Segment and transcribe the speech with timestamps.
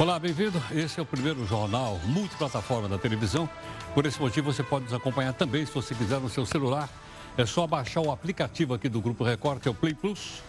[0.00, 0.58] Olá, bem-vindo.
[0.72, 3.46] Esse é o primeiro jornal multiplataforma da televisão.
[3.92, 6.88] Por esse motivo, você pode nos acompanhar também, se você quiser, no seu celular.
[7.36, 10.42] É só baixar o aplicativo aqui do Grupo Record, que é o Play Plus,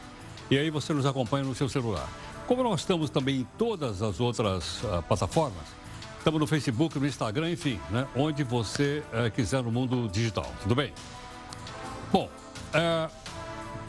[0.50, 2.08] e aí você nos acompanha no seu celular.
[2.48, 5.68] Como nós estamos também em todas as outras uh, plataformas,
[6.18, 10.50] estamos no Facebook, no Instagram, enfim, né, onde você uh, quiser no mundo digital.
[10.62, 10.94] Tudo bem?
[12.10, 12.30] Bom,
[12.74, 13.12] uh,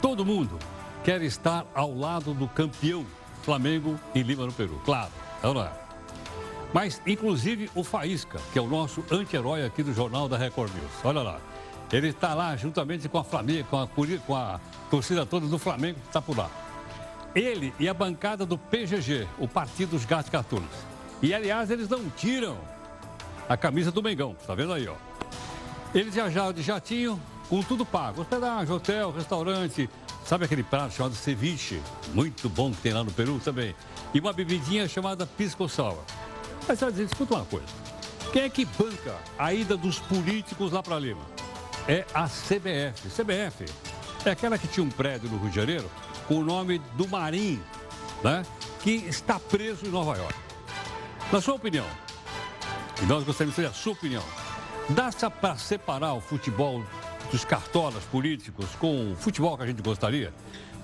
[0.01, 0.59] todo mundo
[1.05, 3.05] quer estar ao lado do campeão
[3.43, 4.81] Flamengo em Lima, no Peru.
[4.83, 5.22] Claro.
[5.43, 5.69] Não é?
[6.73, 10.91] Mas, inclusive, o Faísca, que é o nosso anti-herói aqui do Jornal da Record News.
[11.03, 11.39] Olha lá.
[11.91, 13.87] Ele está lá juntamente com a Flamengo, com a,
[14.25, 16.49] com a torcida toda do Flamengo que está por lá.
[17.35, 20.71] Ele e a bancada do PGG, o Partido dos Gatos Cartunos.
[21.21, 22.57] E, aliás, eles não tiram
[23.47, 24.35] a camisa do Mengão.
[24.39, 24.95] Está vendo aí, ó?
[25.93, 28.21] Eles viajaram de jatinho, com tudo pago.
[28.21, 29.87] Hospedagem, hotel, restaurante,
[30.25, 31.81] Sabe aquele prato chamado ceviche?
[32.13, 33.75] Muito bom que tem lá no Peru também.
[34.13, 35.99] E uma bebidinha chamada pisco sour.
[36.67, 37.67] Mas dizer, escuta uma coisa.
[38.31, 41.21] Quem é que banca a ida dos políticos lá para Lima?
[41.87, 43.09] É a CBF.
[43.09, 43.65] CBF
[44.25, 45.91] é aquela que tinha um prédio no Rio de Janeiro
[46.27, 47.61] com o nome do Marim,
[48.23, 48.45] né?
[48.81, 50.35] Que está preso em Nova York.
[51.31, 51.85] Na sua opinião,
[53.01, 54.23] e nós gostaríamos de saber a sua opinião,
[54.89, 56.83] dá para separar o futebol
[57.31, 60.31] dos cartolas políticos com o futebol que a gente gostaria?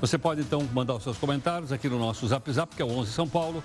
[0.02, 2.90] Você pode então mandar os seus comentários aqui no nosso Zap Zap, que é o
[2.90, 3.64] 11 São Paulo,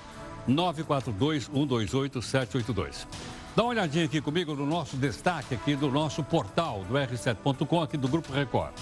[0.48, 3.06] 942-128-782.
[3.54, 7.96] Dá uma olhadinha aqui comigo no nosso destaque aqui do nosso portal do R7.com, aqui
[7.96, 8.72] do Grupo Record.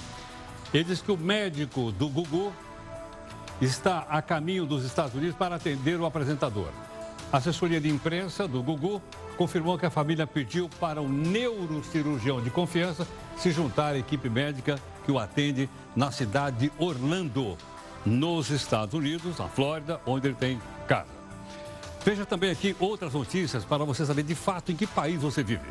[0.72, 2.50] Ele diz que o médico do Gugu
[3.60, 6.70] está a caminho dos Estados Unidos para atender o apresentador.
[7.30, 9.02] A assessoria de imprensa do Gugu
[9.42, 13.04] confirmou que a família pediu para o neurocirurgião de confiança
[13.36, 17.58] se juntar à equipe médica que o atende na cidade de Orlando,
[18.06, 21.10] nos Estados Unidos, na Flórida, onde ele tem casa.
[22.04, 25.68] Veja também aqui outras notícias para você saber de fato em que país você vive.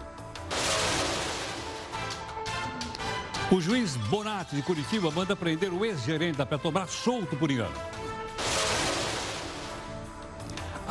[3.50, 7.91] O juiz Bonatti de Curitiba manda prender o ex-gerente da Petrobras solto por engano.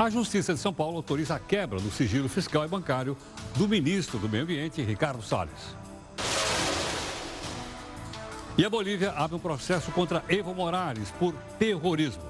[0.01, 3.15] A Justiça de São Paulo autoriza a quebra do sigilo fiscal e bancário
[3.55, 5.77] do ministro do Meio Ambiente, Ricardo Salles.
[8.57, 12.23] E a Bolívia abre um processo contra Evo Morales por terrorismo.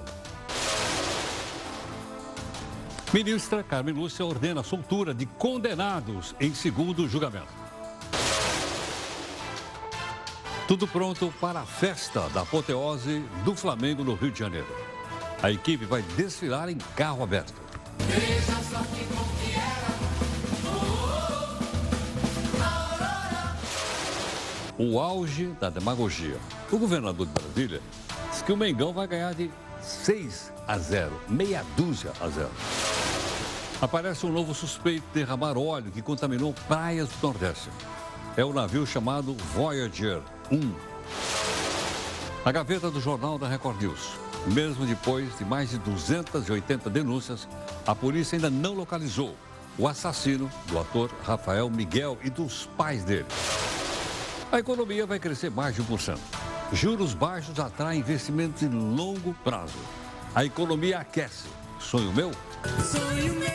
[3.12, 7.54] Ministra Carmen Lúcia ordena a soltura de condenados em segundo julgamento.
[10.66, 14.99] Tudo pronto para a festa da apoteose do Flamengo no Rio de Janeiro.
[15.42, 17.54] A equipe vai desfilar em carro aberto.
[24.76, 26.36] O auge da demagogia.
[26.70, 27.80] O governador de Brasília
[28.30, 29.50] diz que o Mengão vai ganhar de
[29.80, 32.50] 6 a 0, meia dúzia a 0.
[33.80, 37.70] Aparece um novo suspeito de derramar óleo que contaminou praias do Nordeste.
[38.36, 40.20] É o navio chamado Voyager
[40.52, 40.74] 1.
[42.44, 44.29] A gaveta do jornal da Record News.
[44.46, 47.46] Mesmo depois de mais de 280 denúncias,
[47.86, 49.36] a polícia ainda não localizou
[49.78, 53.26] o assassino do ator Rafael Miguel e dos pais dele.
[54.50, 56.18] A economia vai crescer mais de 1%.
[56.72, 59.78] Juros baixos atraem investimentos de longo prazo.
[60.34, 61.48] A economia aquece.
[61.78, 62.32] Sonho meu?
[62.84, 63.50] Sonho meu.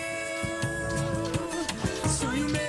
[2.09, 2.61] Sonho meu.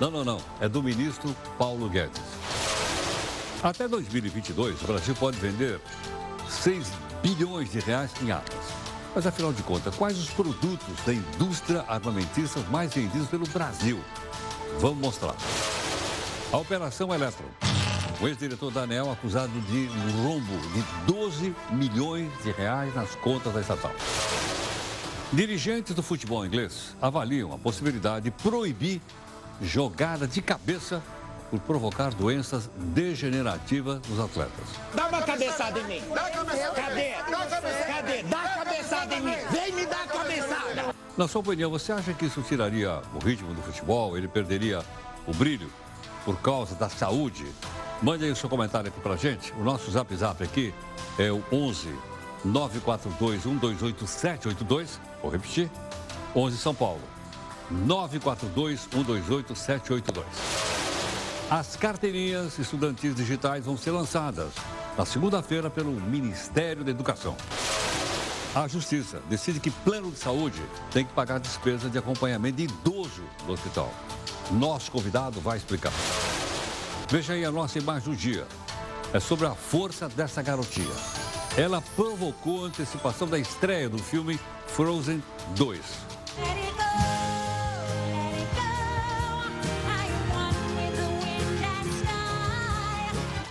[0.00, 0.40] Não, não, não.
[0.60, 2.20] É do ministro Paulo Guedes.
[3.62, 5.80] Até 2022, o Brasil pode vender
[6.48, 6.86] 6
[7.22, 8.86] bilhões de reais em armas.
[9.14, 13.98] Mas afinal de contas, quais os produtos da indústria armamentista mais vendidos pelo Brasil?
[14.78, 15.34] Vamos mostrar.
[16.52, 17.48] A Operação Eletron.
[18.20, 19.86] O ex-diretor da ANEL acusado de
[20.22, 23.92] rombo de 12 milhões de reais nas contas da estatal.
[25.32, 29.00] Dirigentes do futebol inglês avaliam a possibilidade de proibir
[29.60, 31.02] jogada de cabeça
[31.50, 34.64] por provocar doenças degenerativas nos atletas.
[34.94, 36.02] Dá uma cabeçada em mim.
[36.74, 37.12] Cadê?
[37.86, 38.22] Cadê?
[38.24, 39.36] Dá cabeçada em mim.
[39.50, 40.94] Vem me dar cabeçada.
[41.16, 44.16] Na sua opinião, você acha que isso tiraria o ritmo do futebol?
[44.18, 44.82] Ele perderia
[45.26, 45.70] o brilho
[46.24, 47.46] por causa da saúde?
[48.02, 49.52] Mande aí o seu comentário aqui pra gente.
[49.52, 50.74] O nosso zap zap aqui
[51.18, 51.88] é o 11
[52.44, 55.00] 942 128 782.
[55.22, 55.70] Vou repetir.
[56.34, 57.00] 11 São Paulo.
[57.70, 60.85] 942 128 782.
[61.48, 64.52] As carteirinhas estudantis digitais vão ser lançadas
[64.98, 67.36] na segunda-feira pelo Ministério da Educação.
[68.52, 70.60] A Justiça decide que plano de saúde
[70.90, 73.94] tem que pagar despesa de acompanhamento de idoso no hospital.
[74.50, 75.92] Nosso convidado vai explicar.
[77.08, 78.44] Veja aí a nossa imagem do dia.
[79.12, 80.94] É sobre a força dessa garotinha.
[81.56, 85.22] ela provocou a antecipação da estreia do filme Frozen
[85.54, 85.80] 2.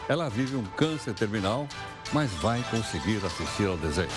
[0.07, 1.67] Ela vive um câncer terminal,
[2.13, 4.09] mas vai conseguir assistir ao desenho.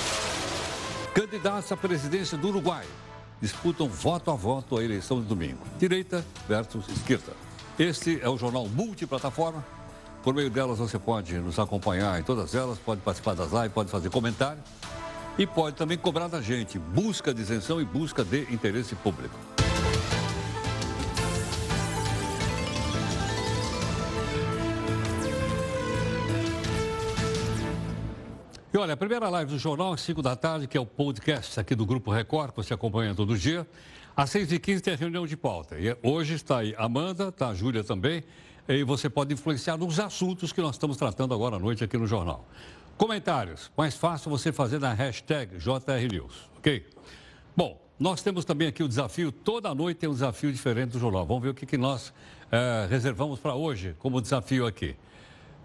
[1.15, 2.85] Candidatos à presidência do Uruguai
[3.41, 5.61] disputam voto a voto a eleição de domingo.
[5.79, 7.33] Direita versus esquerda.
[7.79, 9.65] Este é o jornal multiplataforma.
[10.23, 13.91] Por meio delas você pode nos acompanhar em todas elas, pode participar das lives, pode
[13.91, 14.61] fazer comentário
[15.39, 19.58] e pode também cobrar da gente busca de isenção e busca de interesse público.
[28.79, 31.75] Olha, a primeira live do jornal às 5 da tarde, que é o podcast aqui
[31.75, 33.67] do Grupo Record, que você acompanha todo dia.
[34.17, 35.77] Às 6h15 tem a reunião de pauta.
[35.81, 38.23] E hoje está aí Amanda, está a Júlia também,
[38.69, 42.07] e você pode influenciar nos assuntos que nós estamos tratando agora à noite aqui no
[42.07, 42.47] jornal.
[42.97, 46.87] Comentários, mais fácil você fazer na hashtag JRNews, ok?
[47.57, 51.27] Bom, nós temos também aqui o desafio, toda noite tem um desafio diferente do jornal.
[51.27, 52.15] Vamos ver o que, que nós
[52.49, 54.95] é, reservamos para hoje como desafio aqui.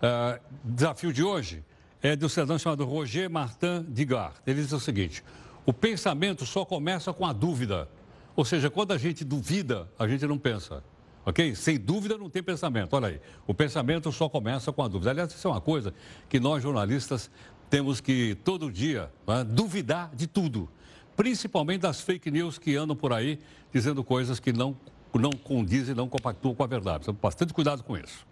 [0.01, 1.63] É, desafio de hoje
[2.03, 4.35] é do cidadão chamado Roger Martin Digard.
[4.45, 5.23] Ele diz o seguinte:
[5.65, 7.88] o pensamento só começa com a dúvida.
[8.35, 10.83] Ou seja, quando a gente duvida, a gente não pensa.
[11.25, 11.55] Ok?
[11.55, 12.94] Sem dúvida não tem pensamento.
[12.94, 15.11] Olha aí, o pensamento só começa com a dúvida.
[15.11, 15.94] Aliás, isso é uma coisa
[16.27, 17.31] que nós jornalistas
[17.69, 20.69] temos que todo dia né, duvidar de tudo,
[21.15, 23.39] principalmente das fake news que andam por aí
[23.73, 24.75] dizendo coisas que não,
[25.13, 27.03] não condizem, não compactuam com a verdade.
[27.03, 28.27] Então, bastante cuidado com isso.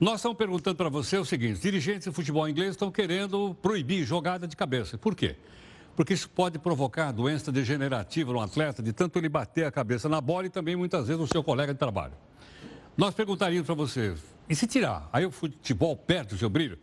[0.00, 4.48] Nós estamos perguntando para você o seguinte: dirigentes de futebol inglês estão querendo proibir jogada
[4.48, 4.96] de cabeça.
[4.96, 5.36] Por quê?
[5.94, 10.18] Porque isso pode provocar doença degenerativa no atleta, de tanto ele bater a cabeça na
[10.18, 12.14] bola e também muitas vezes no seu colega de trabalho.
[12.96, 14.14] Nós perguntaríamos para você:
[14.48, 15.06] e se tirar?
[15.12, 16.78] Aí o futebol perde o seu brilho?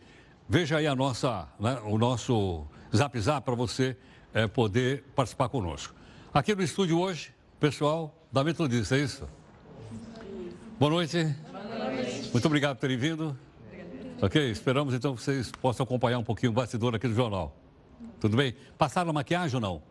[0.47, 3.97] Veja aí a nossa, né, o nosso zap zap para você
[4.31, 5.95] é, poder participar conosco.
[6.31, 9.27] Aqui no estúdio hoje, pessoal da Metodista, é isso?
[10.79, 11.35] Boa noite.
[12.31, 13.37] Muito obrigado por terem vindo.
[14.21, 17.55] Ok, esperamos então que vocês possam acompanhar um pouquinho o bastidor aqui do jornal.
[18.19, 18.55] Tudo bem?
[18.77, 19.83] Passaram a maquiagem ou não?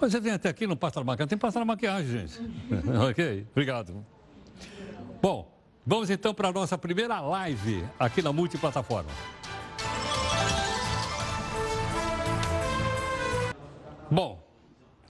[0.00, 1.28] Mas você vem até aqui e não passa a maquiagem.
[1.28, 2.40] Tem que passar a maquiagem, gente.
[3.10, 4.04] ok, obrigado.
[5.22, 5.56] Bom,
[5.86, 9.10] vamos então para a nossa primeira live aqui na multiplataforma.
[14.10, 14.44] Bom,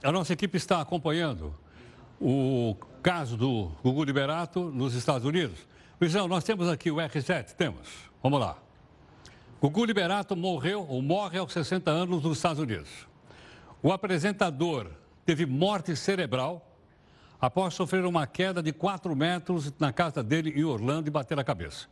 [0.03, 1.55] a nossa equipe está acompanhando
[2.19, 5.59] o caso do Gugu Liberato nos Estados Unidos.
[5.99, 7.87] Luizão, nós temos aqui o R7, temos.
[8.21, 8.57] Vamos lá.
[9.61, 12.89] Gugu Liberato morreu ou morre aos 60 anos nos Estados Unidos.
[13.81, 14.91] O apresentador
[15.25, 16.75] teve morte cerebral
[17.39, 21.43] após sofrer uma queda de 4 metros na casa dele em Orlando e bater a
[21.43, 21.87] cabeça.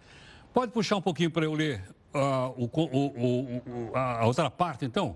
[0.53, 1.83] Pode puxar um pouquinho para eu ler
[2.13, 5.15] uh, o, o, o, a outra parte, então?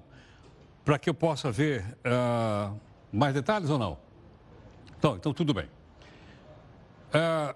[0.83, 2.75] Para que eu possa ver uh,
[3.12, 4.06] mais detalhes ou não?
[4.97, 5.67] Então, então tudo bem.
[7.13, 7.55] É,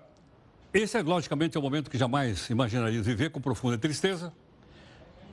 [0.73, 4.31] esse é, logicamente, o momento que jamais imaginaria viver com profunda tristeza.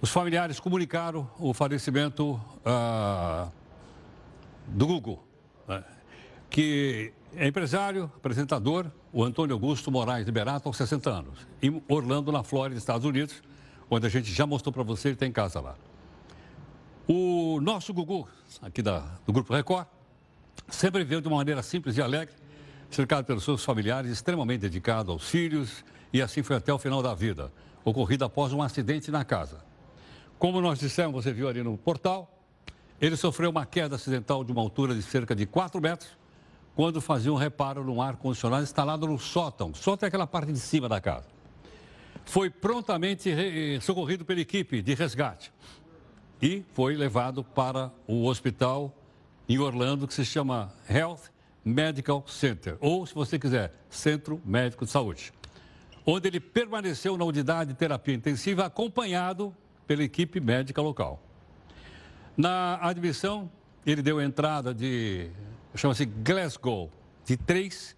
[0.01, 3.49] Os familiares comunicaram o falecimento ah,
[4.67, 5.25] do Google,
[5.67, 5.83] né,
[6.49, 12.43] que é empresário, apresentador, o Antônio Augusto Moraes Liberato, aos 60 anos, em Orlando, na
[12.43, 13.43] Flórida, Estados Unidos,
[13.91, 15.75] onde a gente já mostrou para você, ele tem casa lá.
[17.07, 18.29] O nosso Gugu,
[18.63, 19.87] aqui da, do Grupo Record,
[20.69, 22.35] sempre viveu de uma maneira simples e alegre,
[22.91, 27.15] cercado pelos seus familiares, extremamente dedicado aos filhos, e assim foi até o final da
[27.15, 27.53] vida,
[27.85, 29.65] ocorrido após um acidente na casa.
[30.39, 32.35] Como nós dissemos, você viu ali no portal,
[33.01, 36.11] ele sofreu uma queda acidental de uma altura de cerca de 4 metros,
[36.75, 39.75] quando fazia um reparo no ar-condicionado instalado no sótão.
[39.75, 41.27] Sótão é aquela parte de cima da casa.
[42.25, 43.31] Foi prontamente
[43.81, 45.53] socorrido pela equipe de resgate
[46.41, 48.95] e foi levado para o hospital
[49.49, 51.31] em Orlando que se chama Health
[51.65, 55.33] Medical Center, ou, se você quiser, Centro Médico de Saúde,
[56.05, 59.55] onde ele permaneceu na unidade de terapia intensiva acompanhado
[59.87, 61.23] pela equipe médica local.
[62.37, 63.51] Na admissão,
[63.87, 65.31] ele deu entrada de,
[65.75, 66.91] chama-se Glasgow,
[67.25, 67.97] de três,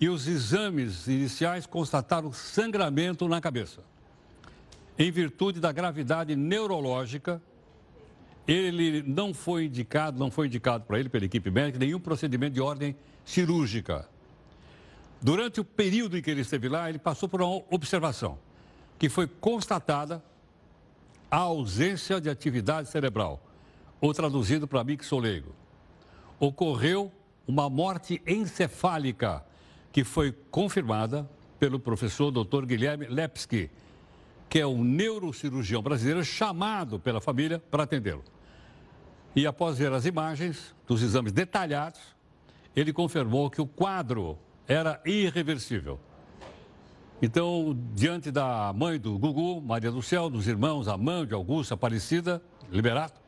[0.00, 3.82] e os exames iniciais constataram sangramento na cabeça.
[4.98, 7.42] Em virtude da gravidade neurológica
[8.46, 12.60] ele não foi indicado, não foi indicado para ele, pela equipe médica, nenhum procedimento de
[12.60, 14.08] ordem cirúrgica.
[15.20, 18.38] Durante o período em que ele esteve lá, ele passou por uma observação,
[18.98, 20.22] que foi constatada
[21.30, 23.42] a ausência de atividade cerebral,
[24.00, 25.52] ou traduzido para mim que sou leigo.
[26.38, 27.10] Ocorreu
[27.48, 29.44] uma morte encefálica,
[29.92, 32.64] que foi confirmada pelo professor Dr.
[32.64, 33.70] Guilherme Lepski,
[34.48, 38.22] que é um neurocirurgião brasileiro chamado pela família para atendê-lo.
[39.36, 42.00] E após ver as imagens dos exames detalhados,
[42.74, 46.00] ele confirmou que o quadro era irreversível.
[47.20, 53.20] Então, diante da mãe do Gugu, Maria do Céu, dos irmãos Amanda, Augusta, Aparecida, Liberato,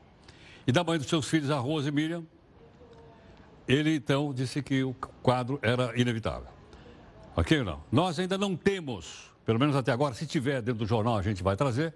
[0.66, 2.24] e da mãe dos seus filhos, a Rose e Miriam,
[3.66, 6.48] ele então disse que o quadro era inevitável.
[7.36, 7.82] Ok ou não?
[7.92, 11.42] Nós ainda não temos, pelo menos até agora, se tiver dentro do jornal a gente
[11.42, 11.94] vai trazer,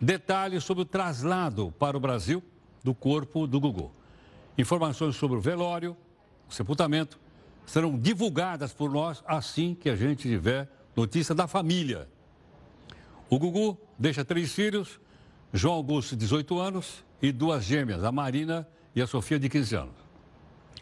[0.00, 2.42] detalhes sobre o traslado para o Brasil
[2.86, 3.90] do corpo do Gugu.
[4.56, 5.96] Informações sobre o velório,
[6.48, 7.18] o sepultamento,
[7.66, 12.08] serão divulgadas por nós assim que a gente tiver notícia da família.
[13.28, 15.00] O Gugu deixa três filhos,
[15.52, 19.94] João Augusto, 18 anos, e duas gêmeas, a Marina e a Sofia, de 15 anos.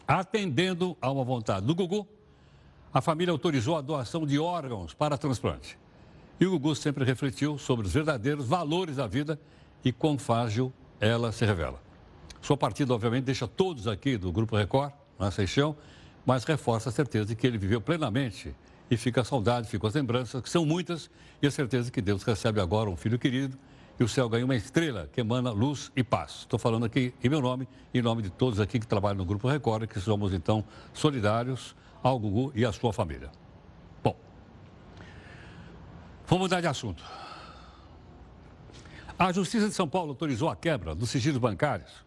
[0.07, 2.07] Atendendo a uma vontade do Gugu,
[2.93, 5.75] a família autorizou a doação de órgãos para transplante.
[6.39, 9.39] E o Gugu sempre refletiu sobre os verdadeiros valores da vida
[9.83, 11.84] e quão frágil ela se revela.
[12.45, 15.75] Sua partida, obviamente, deixa todos aqui do Grupo Record, na Seixão,
[16.23, 18.55] mas reforça a certeza de que ele viveu plenamente
[18.87, 21.09] e fica a saudade, ficam as lembranças, que são muitas,
[21.41, 23.57] e a certeza que Deus recebe agora um filho querido
[23.99, 26.41] e o céu ganha uma estrela que emana luz e paz.
[26.41, 29.25] Estou falando aqui em meu nome e em nome de todos aqui que trabalham no
[29.25, 33.31] Grupo Record, que somos então solidários ao Gugu e à sua família.
[34.03, 34.15] Bom,
[36.27, 37.03] vamos mudar de assunto.
[39.17, 42.04] A Justiça de São Paulo autorizou a quebra dos sigilos bancários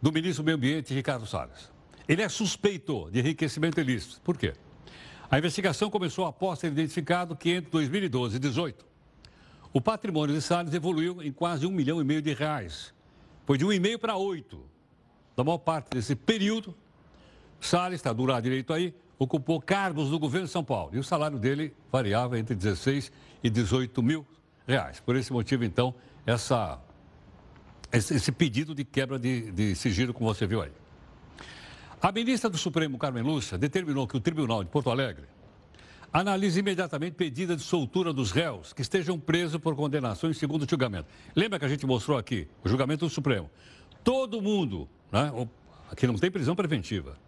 [0.00, 1.70] do ministro do Meio Ambiente, Ricardo Salles.
[2.08, 4.20] Ele é suspeito de enriquecimento ilícito.
[4.22, 4.54] Por quê?
[5.30, 8.86] A investigação começou após ser identificado que entre 2012 e 2018,
[9.72, 12.94] o patrimônio de Salles evoluiu em quase um milhão e meio de reais.
[13.44, 14.64] Foi de um e meio para oito.
[15.36, 16.74] Da maior parte desse período,
[17.60, 20.90] Salles, está do lado direito aí, ocupou cargos do governo de São Paulo.
[20.94, 23.12] E o salário dele variava entre 16
[23.42, 24.26] e 18 mil
[24.66, 25.00] reais.
[25.00, 26.80] Por esse motivo, então, essa,
[27.92, 30.70] esse, pedido de quebra de, de sigilo, como você viu aí.
[32.00, 35.24] A ministra do Supremo, Carmen Lúcia, determinou que o Tribunal de Porto Alegre
[36.12, 41.08] analise imediatamente pedida de soltura dos réus que estejam presos por condenação em segundo julgamento.
[41.34, 43.50] Lembra que a gente mostrou aqui o julgamento do Supremo?
[44.04, 45.32] Todo mundo, né,
[45.96, 47.18] que não tem prisão preventiva,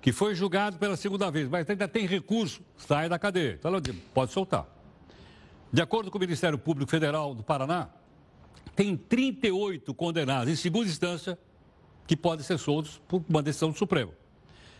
[0.00, 3.54] que foi julgado pela segunda vez, mas ainda tem recurso, sai da cadeia.
[3.58, 3.72] Então,
[4.12, 4.66] pode soltar.
[5.72, 7.88] De acordo com o Ministério Público Federal do Paraná,
[8.74, 11.38] tem 38 condenados em segunda instância
[12.06, 14.12] que podem ser soltos por uma decisão do Supremo.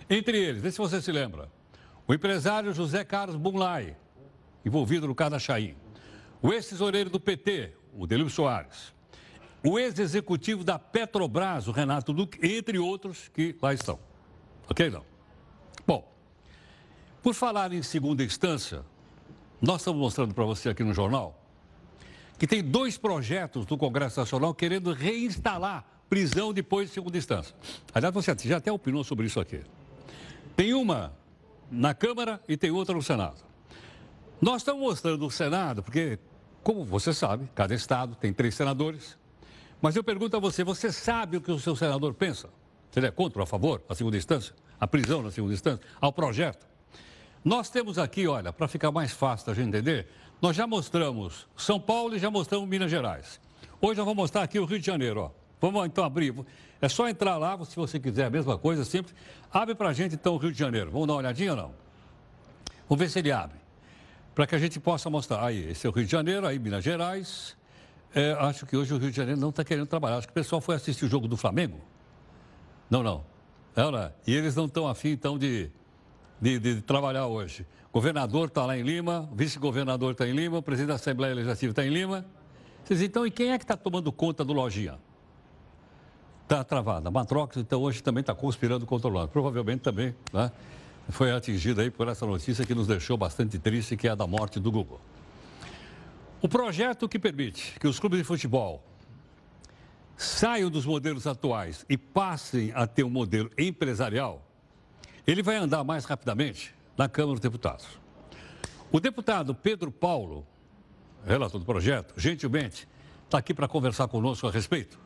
[0.09, 1.51] Entre eles, vê se você se lembra,
[2.07, 3.97] o empresário José Carlos Bunlai,
[4.65, 5.75] envolvido no caso da Chaim,
[6.41, 8.93] o ex-tesoureiro do PT, o Delio Soares,
[9.65, 13.99] o ex-executivo da Petrobras, o Renato Duque, entre outros que lá estão.
[14.69, 15.05] Ok, não?
[15.87, 16.11] Bom,
[17.23, 18.85] por falar em segunda instância,
[19.61, 21.42] nós estamos mostrando para você aqui no jornal
[22.43, 27.55] que tem dois projetos do Congresso Nacional querendo reinstalar prisão depois de segunda instância.
[27.95, 29.61] Aliás, você já até opinou sobre isso aqui.
[30.57, 31.13] Tem uma
[31.71, 33.37] na Câmara e tem outra no Senado.
[34.41, 36.19] Nós estamos mostrando o Senado, porque,
[36.65, 39.17] como você sabe, cada estado tem três senadores.
[39.81, 42.49] Mas eu pergunto a você, você sabe o que o seu senador pensa?
[42.91, 45.87] Se ele é contra ou a favor, a segunda instância, a prisão na segunda instância,
[46.01, 46.67] ao projeto?
[47.45, 50.09] Nós temos aqui, olha, para ficar mais fácil da gente entender,
[50.43, 53.41] nós já mostramos São Paulo e já mostramos Minas Gerais.
[53.81, 55.31] Hoje eu vou mostrar aqui o Rio de Janeiro, ó.
[55.61, 56.35] Vamos então abrir.
[56.81, 59.15] É só entrar lá, se você quiser, a mesma coisa, simples.
[59.53, 60.91] Abre para a gente então o Rio de Janeiro.
[60.91, 61.75] Vamos dar uma olhadinha ou não?
[62.89, 63.57] Vamos ver se ele abre.
[64.35, 65.45] Para que a gente possa mostrar.
[65.45, 67.57] Aí, esse é o Rio de Janeiro, aí Minas Gerais.
[68.13, 70.17] É, acho que hoje o Rio de Janeiro não está querendo trabalhar.
[70.17, 71.81] Acho que o pessoal foi assistir o jogo do Flamengo.
[72.91, 73.25] Não, não.
[73.77, 74.13] É, é?
[74.27, 75.71] E eles não estão afim, então, de,
[76.41, 77.65] de, de trabalhar hoje.
[77.93, 81.85] Governador está lá em Lima, vice-governador está em Lima, o presidente da Assembleia Legislativa está
[81.85, 82.25] em Lima.
[82.83, 84.99] Vocês, então, e quem é que está tomando conta do Lojinha?
[86.43, 87.11] está travada.
[87.11, 90.53] Matrox, então, hoje também está conspirando contra o Provavelmente também né,
[91.09, 94.27] foi atingida aí por essa notícia que nos deixou bastante triste, que é a da
[94.27, 95.01] morte do Google.
[96.43, 98.83] O projeto que permite que os clubes de futebol
[100.17, 104.47] saiam dos modelos atuais e passem a ter um modelo empresarial,
[105.27, 107.87] ele vai andar mais rapidamente na Câmara dos Deputados.
[108.91, 110.47] O deputado Pedro Paulo,
[111.25, 112.87] relator do projeto, gentilmente,
[113.25, 114.99] está aqui para conversar conosco a respeito.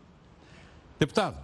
[0.99, 1.38] Deputado,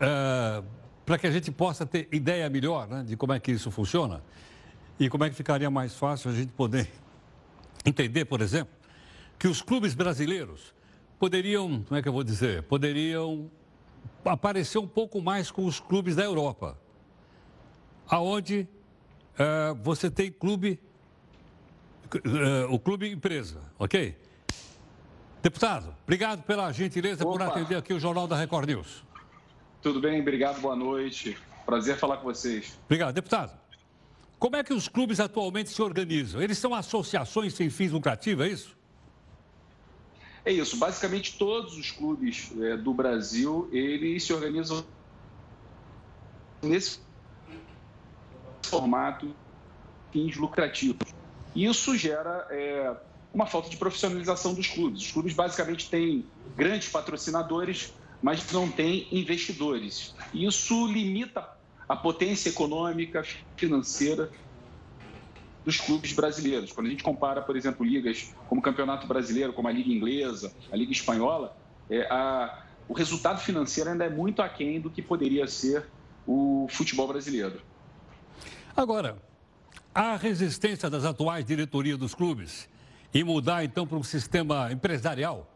[0.00, 0.62] é,
[1.06, 4.22] para que a gente possa ter ideia melhor né, de como é que isso funciona
[5.00, 6.90] e como é que ficaria mais fácil a gente poder
[7.86, 8.74] entender, por exemplo,
[9.38, 10.74] que os clubes brasileiros
[11.18, 13.50] poderiam, como é que eu vou dizer, poderiam
[14.24, 16.78] aparecer um pouco mais com os clubes da Europa,
[18.08, 18.66] aonde
[19.38, 20.80] é, você tem clube
[22.14, 24.16] uh, o clube empresa, ok?
[25.42, 27.32] Deputado, obrigado pela gentileza Opa.
[27.32, 29.04] por atender aqui o Jornal da Record News.
[29.80, 31.38] Tudo bem, obrigado, boa noite.
[31.64, 32.78] Prazer falar com vocês.
[32.86, 33.14] Obrigado.
[33.14, 33.56] Deputado,
[34.38, 36.42] como é que os clubes atualmente se organizam?
[36.42, 38.76] Eles são associações sem fins lucrativos, é isso?
[40.44, 40.76] É isso.
[40.78, 44.84] Basicamente, todos os clubes é, do Brasil, eles se organizam
[46.62, 46.98] nesse
[48.68, 49.34] formato
[50.12, 51.14] fins lucrativos.
[51.54, 52.96] Isso gera é,
[53.32, 55.02] uma falta de profissionalização dos clubes.
[55.02, 60.14] Os clubes basicamente têm grandes patrocinadores, mas não têm investidores.
[60.32, 61.48] Isso limita
[61.88, 63.24] a potência econômica,
[63.56, 64.30] financeira
[65.64, 66.72] dos clubes brasileiros.
[66.72, 70.52] Quando a gente compara, por exemplo, ligas como o Campeonato Brasileiro, como a Liga Inglesa,
[70.70, 71.56] a Liga Espanhola,
[71.90, 75.86] é, a, o resultado financeiro ainda é muito aquém do que poderia ser
[76.26, 77.60] o futebol brasileiro.
[78.78, 79.20] Agora,
[79.92, 82.68] a resistência das atuais diretorias dos clubes
[83.12, 85.52] e mudar então para um sistema empresarial?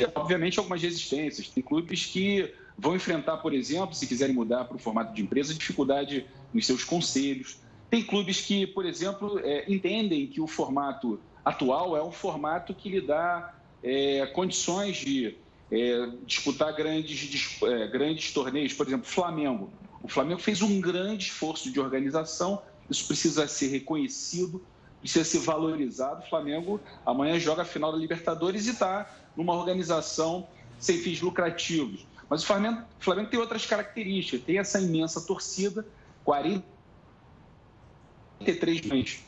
[0.00, 1.48] É, obviamente, algumas resistências.
[1.48, 5.52] Tem clubes que vão enfrentar, por exemplo, se quiserem mudar para o formato de empresa,
[5.52, 6.24] dificuldade
[6.54, 7.58] nos seus conselhos.
[7.90, 12.88] Tem clubes que, por exemplo, é, entendem que o formato atual é um formato que
[12.88, 13.52] lhe dá
[13.82, 15.36] é, condições de
[15.70, 18.72] é, disputar grandes, é, grandes torneios.
[18.72, 19.70] Por exemplo, Flamengo.
[20.02, 24.62] O Flamengo fez um grande esforço de organização isso precisa ser reconhecido,
[25.00, 26.22] precisa ser valorizado.
[26.24, 32.06] O Flamengo amanhã joga a final da Libertadores e está numa organização sem fins lucrativos.
[32.28, 35.86] Mas o Flamengo, o Flamengo tem outras características, tem essa imensa torcida,
[36.24, 39.24] 43 milhões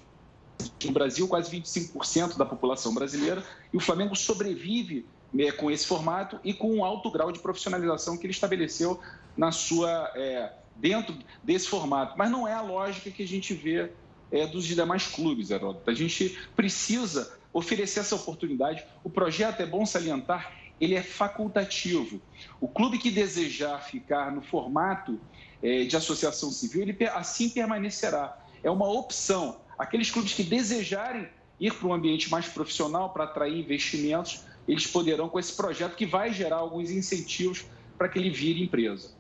[0.85, 5.07] no Brasil, quase 25% da população brasileira, e o Flamengo sobrevive
[5.57, 9.01] com esse formato e com um alto grau de profissionalização que ele estabeleceu
[9.37, 12.17] na sua é, dentro desse formato.
[12.17, 13.91] Mas não é a lógica que a gente vê
[14.31, 15.89] é, dos demais clubes, Heródoto.
[15.91, 18.85] A gente precisa oferecer essa oportunidade.
[19.03, 22.21] O projeto, é bom salientar, ele é facultativo.
[22.61, 25.19] O clube que desejar ficar no formato
[25.63, 28.39] é, de associação civil, ele assim permanecerá.
[28.63, 29.61] É uma opção.
[29.79, 31.29] Aqueles clubes que desejarem
[31.61, 36.05] ir para um ambiente mais profissional para atrair investimentos, eles poderão com esse projeto que
[36.05, 37.65] vai gerar alguns incentivos
[37.97, 39.11] para que ele vire empresa.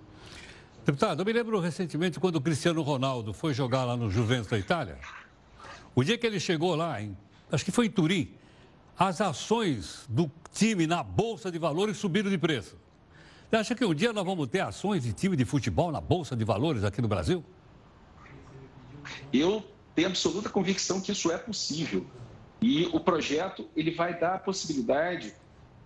[0.84, 4.58] Deputado, eu me lembro recentemente quando o Cristiano Ronaldo foi jogar lá no Juventus da
[4.58, 4.98] Itália.
[5.94, 7.16] O dia que ele chegou lá, em,
[7.50, 8.34] acho que foi em Turim,
[8.96, 12.76] as ações do time na Bolsa de Valores subiram de preço.
[13.48, 16.36] Você acha que um dia nós vamos ter ações de time de futebol na Bolsa
[16.36, 17.42] de Valores aqui no Brasil?
[19.32, 22.06] Eu tenho absoluta convicção que isso é possível.
[22.60, 25.34] E o projeto ele vai dar a possibilidade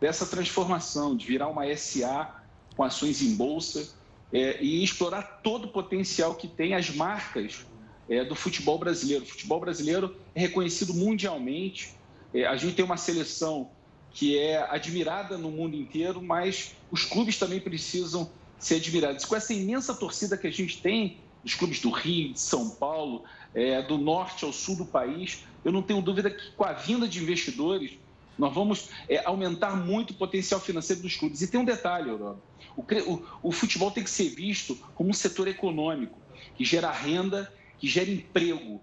[0.00, 2.42] dessa transformação, de virar uma SA
[2.76, 3.94] com ações em bolsa,
[4.32, 7.66] é, e explorar todo o potencial que tem as marcas
[8.08, 9.24] é, do futebol brasileiro.
[9.24, 11.94] O futebol brasileiro é reconhecido mundialmente.
[12.32, 13.70] É, a gente tem uma seleção
[14.10, 19.24] que é admirada no mundo inteiro, mas os clubes também precisam ser admirados.
[19.24, 23.24] Com essa imensa torcida que a gente tem, dos clubes do Rio, de São Paulo,
[23.54, 27.06] é, do norte ao sul do país, eu não tenho dúvida que com a vinda
[27.06, 27.98] de investidores,
[28.38, 31.42] nós vamos é, aumentar muito o potencial financeiro dos clubes.
[31.42, 32.38] E tem um detalhe, Aurora.
[32.76, 36.18] O, o, o futebol tem que ser visto como um setor econômico
[36.56, 38.80] que gera renda, que gera emprego.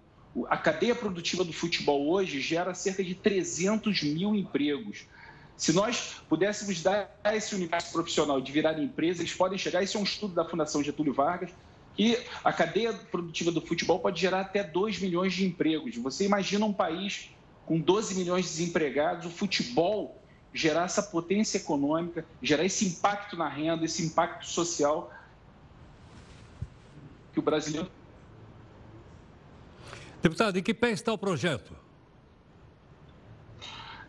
[0.48, 5.06] A cadeia produtiva do futebol hoje gera cerca de 300 mil empregos.
[5.56, 9.82] Se nós pudéssemos dar a esse universo profissional de virar empresa, eles podem chegar.
[9.82, 11.50] Isso é um estudo da Fundação Getúlio Vargas,
[11.94, 15.96] que a cadeia produtiva do futebol pode gerar até 2 milhões de empregos.
[15.96, 17.30] Você imagina um país
[17.66, 20.20] com 12 milhões de desempregados, o futebol
[20.52, 25.12] gerar essa potência econômica, gerar esse impacto na renda, esse impacto social
[27.32, 27.88] que o brasileiro.
[30.20, 31.74] Deputado, em que pé está o projeto?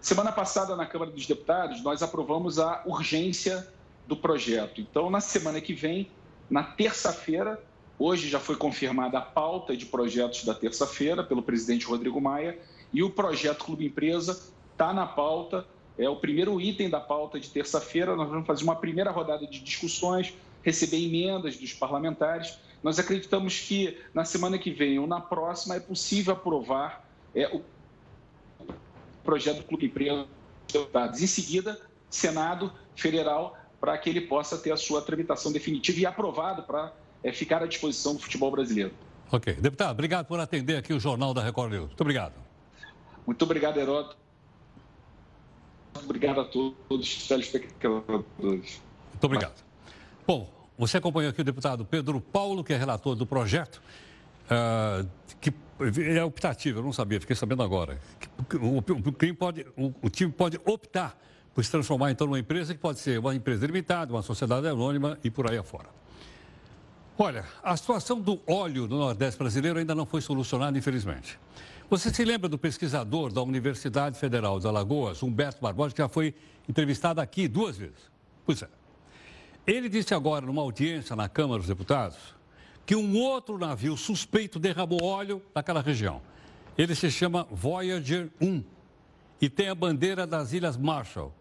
[0.02, 3.72] Semana passada, na Câmara dos Deputados, nós aprovamos a urgência
[4.08, 4.82] do projeto.
[4.82, 6.10] Então, na semana que vem,
[6.50, 7.62] na terça-feira,
[8.02, 12.58] hoje já foi confirmada a pauta de projetos da terça-feira pelo presidente Rodrigo Maia,
[12.92, 15.66] e o projeto Clube Empresa está na pauta,
[15.98, 18.16] é o primeiro item da pauta de terça-feira.
[18.16, 20.34] Nós vamos fazer uma primeira rodada de discussões,
[20.64, 22.58] receber emendas dos parlamentares.
[22.82, 27.62] Nós acreditamos que na semana que vem ou na próxima é possível aprovar é, o
[29.24, 30.28] projeto do Clube Empresa
[31.20, 36.64] Em seguida, Senado Federal, para que ele possa ter a sua tramitação definitiva e aprovado
[36.64, 38.92] para é, ficar à disposição do futebol brasileiro.
[39.32, 39.54] Ok.
[39.54, 41.88] Deputado, obrigado por atender aqui o Jornal da Record News.
[41.88, 42.34] Muito obrigado.
[43.26, 44.18] Muito obrigado, Heródoto.
[46.04, 48.82] Obrigado a todos os telespectadores.
[49.12, 49.64] Muito obrigado.
[50.26, 53.82] Bom, você acompanhou aqui o deputado Pedro Paulo, que é relator do projeto.
[54.50, 55.08] uh,
[55.40, 55.54] que
[56.16, 58.00] é optativo, eu não sabia, fiquei sabendo agora.
[58.62, 61.18] O, o, pode, o, o time pode optar
[61.54, 65.18] por se transformar então numa empresa que pode ser uma empresa limitada, uma sociedade anônima
[65.24, 65.90] e por aí afora.
[67.24, 71.38] Olha, a situação do óleo no Nordeste brasileiro ainda não foi solucionada, infelizmente.
[71.88, 76.34] Você se lembra do pesquisador da Universidade Federal de Alagoas, Humberto Barbosa, que já foi
[76.68, 78.10] entrevistado aqui duas vezes?
[78.44, 78.70] Pois é.
[79.68, 82.18] Ele disse agora, numa audiência na Câmara dos Deputados,
[82.88, 86.24] que um outro navio suspeito derramou óleo naquela região.
[86.76, 88.64] Ele se chama Voyager 1
[89.40, 91.32] e tem a bandeira das Ilhas Marshall.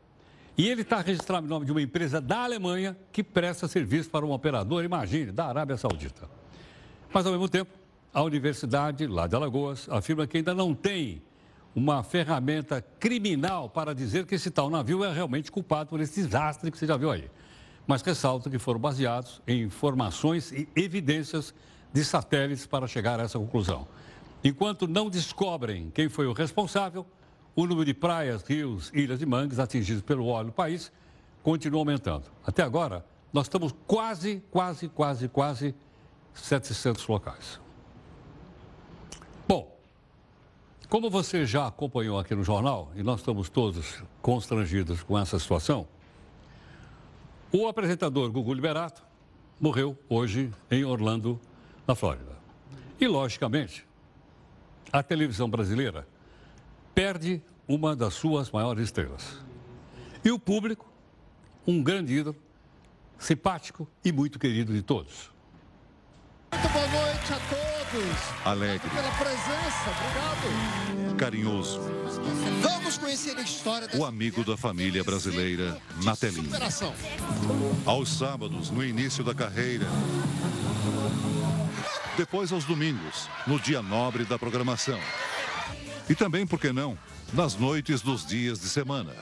[0.60, 4.26] E ele está registrado em nome de uma empresa da Alemanha que presta serviço para
[4.26, 6.28] um operador, imagine, da Arábia Saudita.
[7.10, 7.70] Mas, ao mesmo tempo,
[8.12, 11.22] a Universidade, lá de Alagoas, afirma que ainda não tem
[11.74, 16.70] uma ferramenta criminal para dizer que esse tal navio é realmente culpado por esse desastre
[16.70, 17.30] que você já viu aí.
[17.86, 21.54] Mas ressalta que foram baseados em informações e evidências
[21.90, 23.88] de satélites para chegar a essa conclusão.
[24.44, 27.06] Enquanto não descobrem quem foi o responsável,
[27.54, 30.92] o número de praias, rios, ilhas e mangues atingidos pelo óleo no país
[31.42, 32.24] continua aumentando.
[32.46, 35.74] Até agora, nós estamos quase, quase, quase, quase
[36.34, 37.60] 700 locais.
[39.46, 39.76] Bom,
[40.88, 45.86] como você já acompanhou aqui no jornal, e nós estamos todos constrangidos com essa situação,
[47.52, 49.02] o apresentador Gugu Liberato
[49.60, 51.40] morreu hoje em Orlando,
[51.86, 52.38] na Flórida.
[53.00, 53.86] E, logicamente,
[54.92, 56.06] a televisão brasileira
[56.94, 59.38] perde uma das suas maiores estrelas.
[60.24, 60.90] E o público,
[61.66, 62.36] um grande ídolo,
[63.18, 65.30] simpático e muito querido de todos.
[66.52, 68.44] Muito boa noite a todos.
[68.44, 68.88] Alegre.
[68.90, 71.16] Pela presença, obrigado.
[71.16, 71.80] Carinhoso.
[72.62, 76.44] Vamos conhecer a história O amigo da família brasileira na telinha.
[76.44, 76.94] Superação.
[77.84, 79.86] Aos sábados, no início da carreira.
[82.16, 84.98] Depois aos domingos, no dia nobre da programação.
[86.10, 86.98] E também, por que não,
[87.32, 89.14] nas noites dos dias de semana.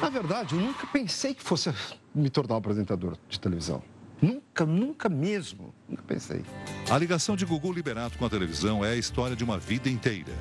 [0.00, 1.74] Na verdade, eu nunca pensei que fosse
[2.14, 3.82] me tornar um apresentador de televisão.
[4.22, 5.74] Nunca, nunca mesmo.
[5.88, 6.44] Nunca pensei.
[6.88, 10.32] A ligação de Gugu Liberato com a televisão é a história de uma vida inteira.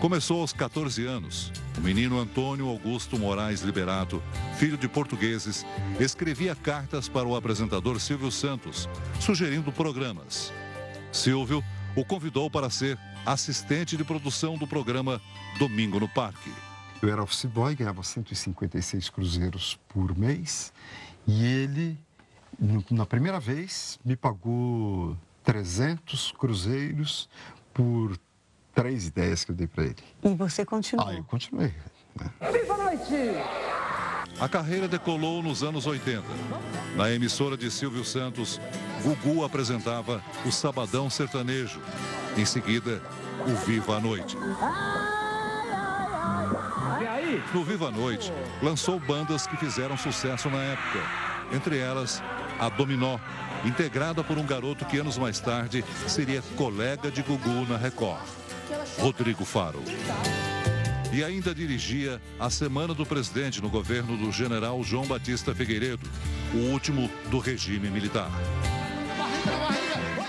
[0.00, 1.52] Começou aos 14 anos.
[1.78, 4.20] O menino Antônio Augusto Moraes Liberato,
[4.58, 5.64] filho de portugueses,
[6.00, 8.88] escrevia cartas para o apresentador Silvio Santos,
[9.20, 10.52] sugerindo programas.
[11.12, 11.62] Silvio
[11.94, 15.20] o convidou para ser assistente de produção do programa
[15.58, 16.52] Domingo no Parque.
[17.02, 20.72] Eu era office boy, ganhava 156 cruzeiros por mês
[21.26, 21.98] e ele,
[22.90, 27.28] na primeira vez, me pagou 300 cruzeiros
[27.72, 28.18] por
[28.74, 29.96] três ideias que eu dei para ele.
[30.22, 31.08] E você continuou?
[31.08, 31.74] Ah, eu continuei.
[32.18, 32.30] Né?
[32.52, 33.14] Viva a noite!
[34.40, 36.24] A carreira decolou nos anos 80.
[36.96, 38.60] Na emissora de Silvio Santos,
[39.02, 41.80] Gugu apresentava o Sabadão Sertanejo.
[42.36, 43.00] Em seguida,
[43.46, 44.36] o Viva a Noite.
[47.52, 50.98] No Viva a Noite, lançou bandas que fizeram sucesso na época.
[51.52, 52.20] Entre elas,
[52.58, 53.18] a Dominó,
[53.64, 58.26] integrada por um garoto que anos mais tarde seria colega de Gugu na Record,
[58.98, 59.82] Rodrigo Faro.
[61.12, 66.04] E ainda dirigia a Semana do Presidente no governo do general João Batista Figueiredo,
[66.52, 68.30] o último do regime militar.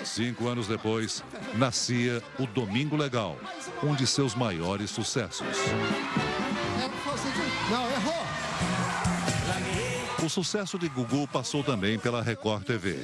[0.05, 1.23] Cinco anos depois,
[1.55, 3.37] nascia o Domingo Legal,
[3.83, 5.45] um de seus maiores sucessos.
[7.69, 8.25] Não, errou.
[10.23, 12.99] O sucesso de Gugu passou também pela Record TV.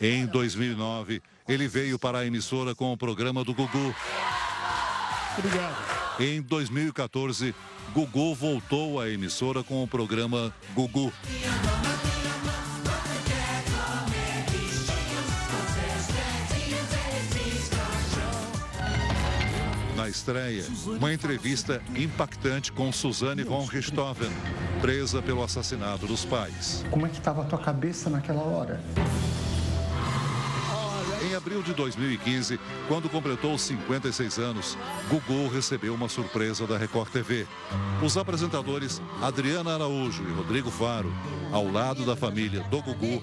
[0.00, 3.94] Em 2009, ele veio para a emissora com o programa do Gugu.
[5.38, 5.76] Obrigado.
[6.18, 7.54] Em 2014,
[7.92, 11.12] Gugu voltou à emissora com o programa Gugu.
[20.06, 24.30] Na estreia, uma entrevista impactante com Suzane von Richthofen,
[24.80, 26.84] presa pelo assassinato dos pais.
[26.92, 28.80] Como é que estava a tua cabeça naquela hora?
[31.28, 34.78] Em abril de 2015, quando completou 56 anos,
[35.10, 37.44] Gugu recebeu uma surpresa da Record TV.
[38.00, 41.12] Os apresentadores Adriana Araújo e Rodrigo Faro,
[41.50, 43.20] ao lado da família do Gugu,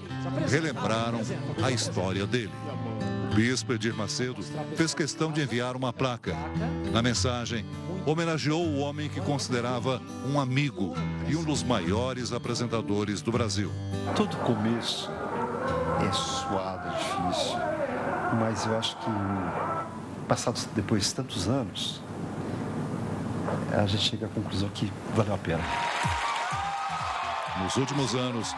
[0.50, 1.22] relembraram
[1.62, 2.52] a história dele.
[3.34, 4.40] Bispo Edir Macedo
[4.76, 6.36] fez questão de enviar uma placa.
[6.92, 7.66] Na mensagem,
[8.06, 10.94] homenageou o homem que considerava um amigo
[11.26, 13.72] e um dos maiores apresentadores do Brasil.
[14.14, 15.10] Todo começo
[16.00, 17.58] é suado, é difícil,
[18.38, 19.10] mas eu acho que
[20.28, 22.00] passados depois de tantos anos,
[23.76, 25.64] a gente chega à conclusão que valeu a pena.
[27.62, 28.54] Nos últimos anos,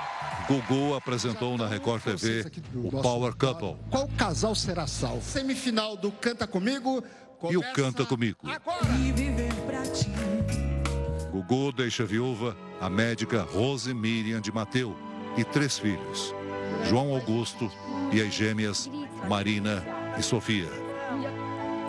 [0.47, 3.77] Gugu apresentou na Record TV o Power Couple.
[3.91, 5.23] Qual casal será salvo?
[5.23, 7.03] Semifinal do Canta Comigo.
[7.51, 8.39] E o Canta Comigo.
[8.45, 8.87] Agora.
[11.33, 14.97] Gugu deixa viúva a médica Rose Miriam de Mateu
[15.37, 16.35] e três filhos,
[16.89, 17.71] João Augusto
[18.13, 18.89] e as gêmeas
[19.29, 19.85] Marina
[20.17, 20.71] e Sofia.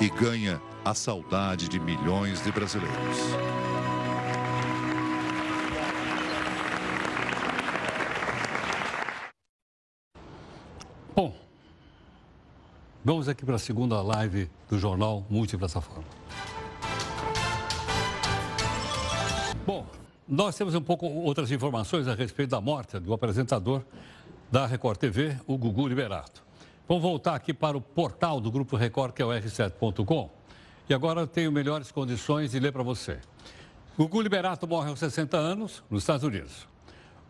[0.02, 3.18] E ganha a saudade de milhões de brasileiros.
[13.08, 16.04] Vamos aqui para a segunda live do Jornal Multiplataforma.
[19.66, 19.88] Bom,
[20.28, 23.82] nós temos um pouco outras informações a respeito da morte do apresentador
[24.52, 26.44] da Record TV, o Gugu Liberato.
[26.86, 30.30] Vamos voltar aqui para o portal do Grupo Record, que é o r7.com.
[30.90, 33.20] E agora eu tenho melhores condições de ler para você.
[33.98, 36.68] Gugu Liberato morre aos 60 anos, nos Estados Unidos.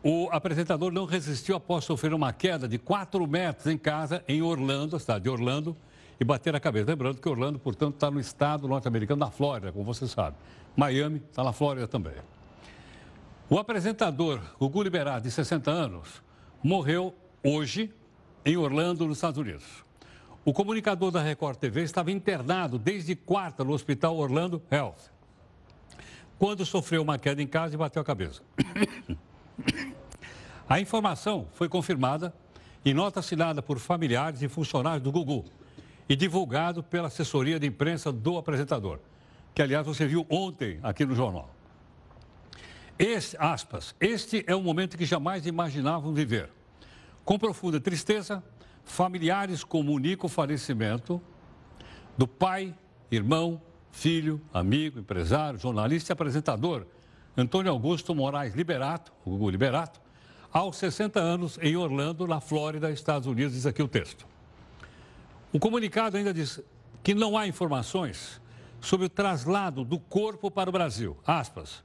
[0.10, 4.98] O apresentador não resistiu após sofrer uma queda de 4 metros em casa, em Orlando,
[4.98, 5.76] cidade de Orlando,
[6.18, 6.90] e bater a cabeça.
[6.90, 10.38] Lembrando que Orlando, portanto, está no estado norte-americano da Flórida, como você sabe.
[10.78, 12.14] Miami está na Flórida também.
[13.50, 16.24] O apresentador Gugu Liberato, de 60 anos,
[16.64, 17.94] morreu hoje
[18.46, 19.66] em Orlando, nos Estados Unidos.
[20.46, 25.12] O comunicador da Record TV estava internado desde quarta no Hospital Orlando Health,
[26.40, 28.42] quando sofreu uma queda em casa e bateu a cabeça.
[30.70, 32.34] A informação foi confirmada
[32.84, 35.46] em nota assinada por familiares e funcionários do Gugu
[36.10, 39.00] e divulgado pela assessoria de imprensa do apresentador,
[39.56, 41.50] que aliás você viu ontem aqui no jornal.
[43.00, 46.50] Este, aspas, este é um momento que jamais imaginavam viver.
[47.24, 48.44] Com profunda tristeza,
[48.84, 51.22] familiares comunicam o falecimento
[52.18, 52.76] do pai,
[53.10, 56.86] irmão, filho, amigo, empresário, jornalista e apresentador
[57.38, 60.07] Antônio Augusto Moraes Liberato, o Gugu Liberato,
[60.52, 64.26] aos 60 anos em Orlando, na Flórida, Estados Unidos, diz aqui o texto.
[65.52, 66.62] O comunicado ainda diz
[67.04, 68.42] que não há informações
[68.82, 71.18] sobre o traslado do corpo para o Brasil.
[71.26, 71.84] Aspas.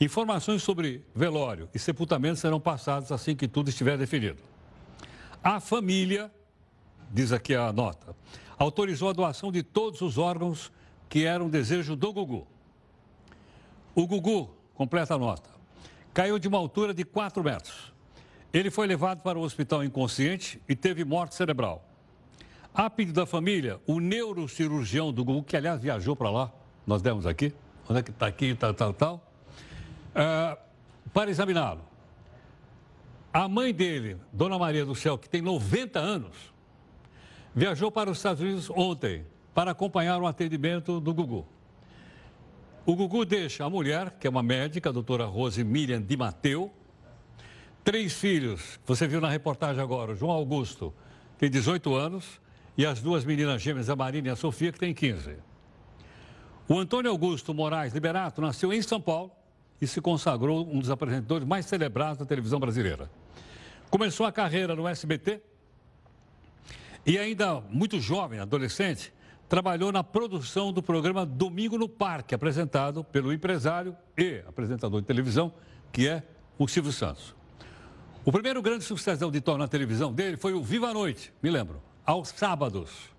[0.00, 4.38] Informações sobre velório e sepultamento serão passadas assim que tudo estiver definido.
[5.42, 6.30] A família,
[7.10, 8.14] diz aqui a nota,
[8.58, 10.72] autorizou a doação de todos os órgãos
[11.08, 12.46] que eram desejo do Gugu.
[13.94, 15.50] O Gugu completa a nota.
[16.14, 17.92] Caiu de uma altura de 4 metros.
[18.52, 21.88] Ele foi levado para o hospital inconsciente e teve morte cerebral.
[22.74, 26.52] A pedido da família, o neurocirurgião do Gugu, que aliás viajou para lá,
[26.86, 27.54] nós demos aqui,
[27.88, 29.32] onde é que está aqui, tal, tal, tal,
[30.14, 30.58] uh,
[31.12, 31.82] para examiná-lo.
[33.32, 36.52] A mãe dele, Dona Maria do Céu, que tem 90 anos,
[37.54, 41.46] viajou para os Estados Unidos ontem para acompanhar o atendimento do Gugu.
[42.84, 46.72] O Gugu deixa a mulher, que é uma médica, a doutora Rose Miriam de Mateu,
[47.84, 50.92] três filhos, você viu na reportagem agora, o João Augusto,
[51.38, 52.40] tem 18 anos,
[52.76, 55.36] e as duas meninas gêmeas, a Marina e a Sofia, que tem 15.
[56.68, 59.30] O Antônio Augusto Moraes Liberato nasceu em São Paulo
[59.80, 63.08] e se consagrou um dos apresentadores mais celebrados da televisão brasileira.
[63.90, 65.40] Começou a carreira no SBT
[67.06, 69.12] e ainda muito jovem, adolescente,
[69.52, 75.52] trabalhou na produção do programa Domingo no Parque, apresentado pelo empresário e apresentador de televisão,
[75.92, 76.22] que é
[76.58, 77.34] o Silvio Santos.
[78.24, 81.50] O primeiro grande sucesso de auditório na televisão dele foi o Viva a Noite, me
[81.50, 83.10] lembro, aos sábados.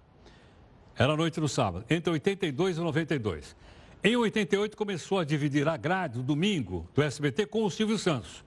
[0.98, 3.56] Era a noite no sábado, entre 82 e 92.
[4.04, 8.43] Em 88 começou a dividir a grade do domingo do SBT com o Silvio Santos,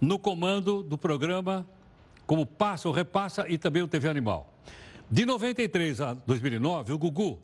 [0.00, 1.68] no comando do programa
[2.26, 4.56] como Passa ou Repassa e também o TV Animal.
[5.08, 7.38] De 93 a 2009, o Gugu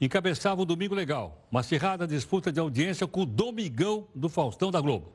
[0.00, 4.80] encabeçava o Domingo Legal, uma acirrada disputa de audiência com o Domingão do Faustão da
[4.80, 5.12] Globo.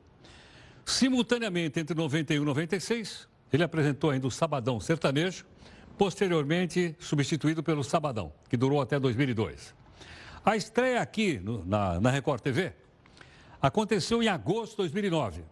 [0.86, 5.44] Simultaneamente, entre 91 e 96, ele apresentou ainda o Sabadão Sertanejo,
[5.98, 9.74] posteriormente substituído pelo Sabadão, que durou até 2002.
[10.42, 12.72] A estreia aqui no, na, na Record TV
[13.60, 15.42] aconteceu em agosto de 2009,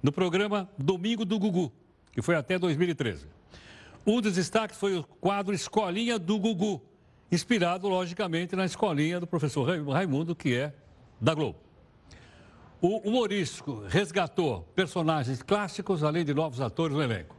[0.00, 1.72] no programa Domingo do Gugu,
[2.12, 3.35] que foi até 2013.
[4.06, 6.80] Um dos destaques foi o quadro Escolinha do Gugu,
[7.30, 10.72] inspirado, logicamente, na escolinha do professor Raimundo, que é
[11.20, 11.58] da Globo.
[12.80, 17.34] O humorístico resgatou personagens clássicos, além de novos atores no elenco.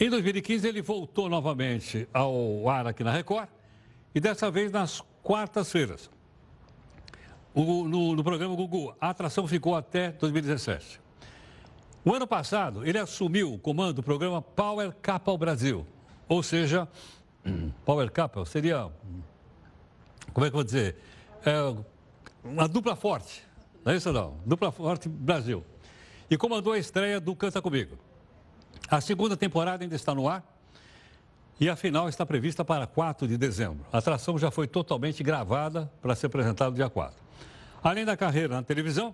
[0.00, 3.48] Em 2015, ele voltou novamente ao ar aqui na Record,
[4.14, 6.10] e dessa vez nas quartas-feiras.
[7.54, 11.05] No, no programa Gugu, a atração ficou até 2017.
[12.06, 15.84] O ano passado, ele assumiu o comando do programa Power Couple Brasil.
[16.28, 16.86] Ou seja,
[17.84, 18.88] Power Couple seria,
[20.32, 20.94] como é que eu vou dizer,
[21.44, 21.74] é
[22.44, 23.42] uma dupla forte.
[23.84, 24.36] Não é isso não?
[24.46, 25.64] Dupla forte Brasil.
[26.30, 27.98] E comandou a estreia do Canta Comigo.
[28.88, 30.44] A segunda temporada ainda está no ar
[31.58, 33.84] e a final está prevista para 4 de dezembro.
[33.92, 37.18] A atração já foi totalmente gravada para ser apresentada no dia 4.
[37.82, 39.12] Além da carreira na televisão,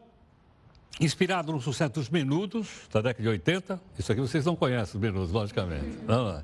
[1.01, 5.01] inspirado no sucesso dos Menudos, da década de 80, isso aqui vocês não conhecem, os
[5.01, 5.99] Menudos, logicamente.
[6.07, 6.43] Não,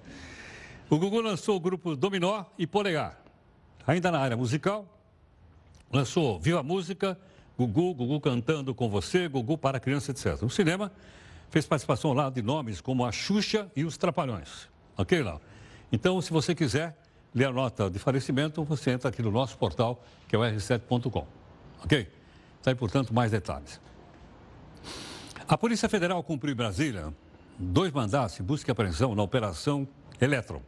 [0.91, 3.19] O Gugu lançou o grupo Dominó e Polegar.
[3.87, 4.87] Ainda na área musical,
[5.93, 7.19] lançou Viva Música,
[7.59, 10.41] Gugu, Gugu cantando com você, Gugu para criança, etc.
[10.43, 10.93] No cinema,
[11.51, 14.69] fez participação lá de nomes como a Xuxa e os Trapalhões.
[14.97, 15.41] Ok, Léo?
[15.91, 16.97] Então, se você quiser
[17.35, 21.27] ler a nota de falecimento, você entra aqui no nosso portal, que é o r7.com.
[21.83, 22.09] Ok?
[22.59, 23.81] Está aí, portanto, mais detalhes.
[25.49, 27.11] A Polícia Federal cumpriu em Brasília
[27.59, 29.89] dois mandatos de busca e apreensão na Operação
[30.21, 30.61] Eletron,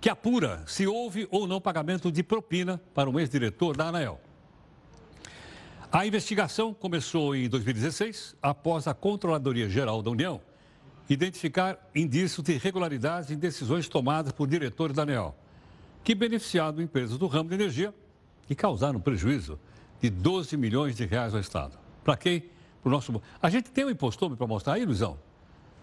[0.00, 4.18] que apura se houve ou não pagamento de propina para um ex-diretor da ANAEL.
[5.92, 10.40] A investigação começou em 2016, após a Controladoria Geral da União
[11.06, 15.36] identificar indícios de irregularidades em decisões tomadas por diretores da ANEL,
[16.02, 17.94] que beneficiaram empresas do ramo de energia
[18.48, 19.60] e causaram prejuízo
[20.00, 21.78] de 12 milhões de reais ao Estado.
[22.02, 22.50] Para quem?
[22.84, 23.22] Nosso.
[23.40, 25.18] A gente tem um impostômetro para mostrar aí, Luizão?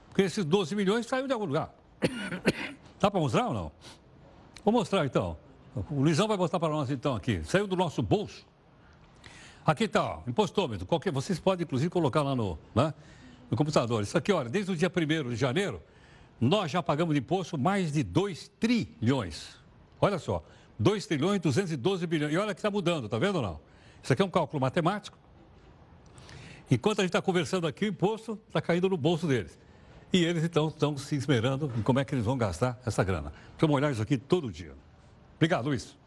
[0.10, 1.74] Porque esses 12 milhões saíram de algum lugar.
[3.00, 3.72] Dá para mostrar ou não?
[4.64, 5.38] Vou mostrar então.
[5.90, 7.42] O Luizão vai mostrar para nós então aqui.
[7.46, 8.46] Saiu do nosso bolso.
[9.66, 10.86] Aqui está, impostômetro.
[10.86, 12.92] Qualquer, vocês podem, inclusive, colocar lá no, né,
[13.52, 14.02] no computador.
[14.02, 15.82] Isso aqui, olha, desde o dia 1 de janeiro,
[16.42, 19.58] nós já pagamos de imposto mais de 2 trilhões.
[20.02, 20.44] Olha só,
[20.80, 22.34] 2 trilhões e 212 bilhões.
[22.34, 23.60] E olha que está mudando, está vendo ou não?
[24.02, 25.19] Isso aqui é um cálculo matemático.
[26.72, 29.58] Enquanto a gente está conversando aqui, o imposto está caindo no bolso deles.
[30.12, 33.32] E eles então estão se esmerando em como é que eles vão gastar essa grana.
[33.58, 34.74] Vamos olhar isso aqui todo dia.
[35.36, 35.98] Obrigado, Luiz.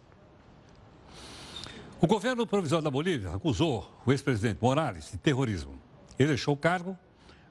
[2.00, 5.78] O governo provisório da Bolívia acusou o ex-presidente Morales de terrorismo.
[6.18, 6.98] Ele deixou o cargo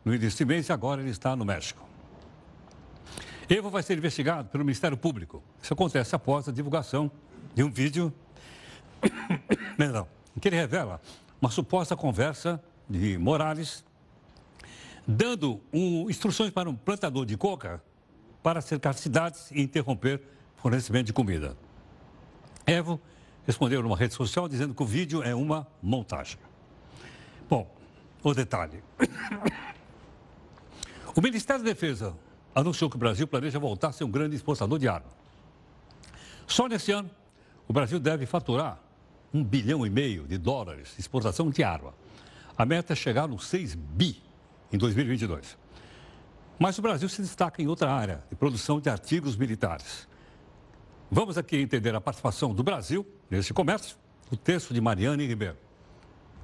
[0.04, 1.82] no início de mês e agora ele está no México.
[3.50, 5.42] Evo vai ser investigado pelo Ministério Público.
[5.62, 7.12] Isso acontece após a divulgação
[7.56, 8.14] de um vídeo
[10.36, 11.02] em que ele revela
[11.42, 13.84] uma suposta conversa de Morales
[15.08, 17.82] dando um, instruções para um plantador de coca
[18.44, 20.22] para cercar cidades e interromper
[20.58, 21.58] fornecimento de comida.
[22.66, 23.00] Evo
[23.46, 26.38] respondeu numa rede social dizendo que o vídeo é uma montagem.
[27.50, 27.70] Bom,
[28.24, 28.84] o detalhe.
[31.14, 32.16] O Ministério da Defesa
[32.56, 35.12] anunciou que o Brasil planeja voltar a ser um grande exportador de armas.
[36.48, 37.10] Só nesse ano,
[37.68, 38.80] o Brasil deve faturar
[39.34, 41.94] um bilhão e meio de dólares de exportação de arma.
[42.58, 44.22] A meta é chegar nos 6 bi
[44.72, 45.58] em 2022.
[46.60, 50.08] Mas o Brasil se destaca em outra área, de produção de artigos militares.
[51.10, 53.98] Vamos aqui entender a participação do Brasil nesse comércio,
[54.32, 55.58] o texto de Mariane Ribeiro.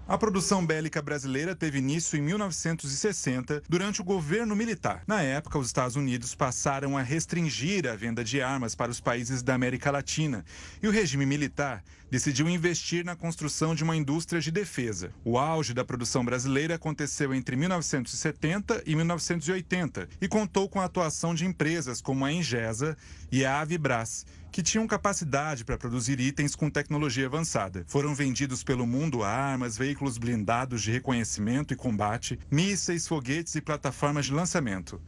[0.07, 5.03] A produção bélica brasileira teve início em 1960, durante o governo militar.
[5.05, 9.43] Na época, os Estados Unidos passaram a restringir a venda de armas para os países
[9.43, 10.45] da América Latina
[10.81, 15.11] e o regime militar decidiu investir na construção de uma indústria de defesa.
[15.23, 21.33] O auge da produção brasileira aconteceu entre 1970 e 1980 e contou com a atuação
[21.33, 22.97] de empresas como a Engesa
[23.31, 27.83] e a Avibras que tinham capacidade para produzir itens com tecnologia avançada.
[27.87, 34.25] Foram vendidos pelo mundo armas, veículos blindados de reconhecimento e combate, mísseis, foguetes e plataformas
[34.25, 34.99] de lançamento.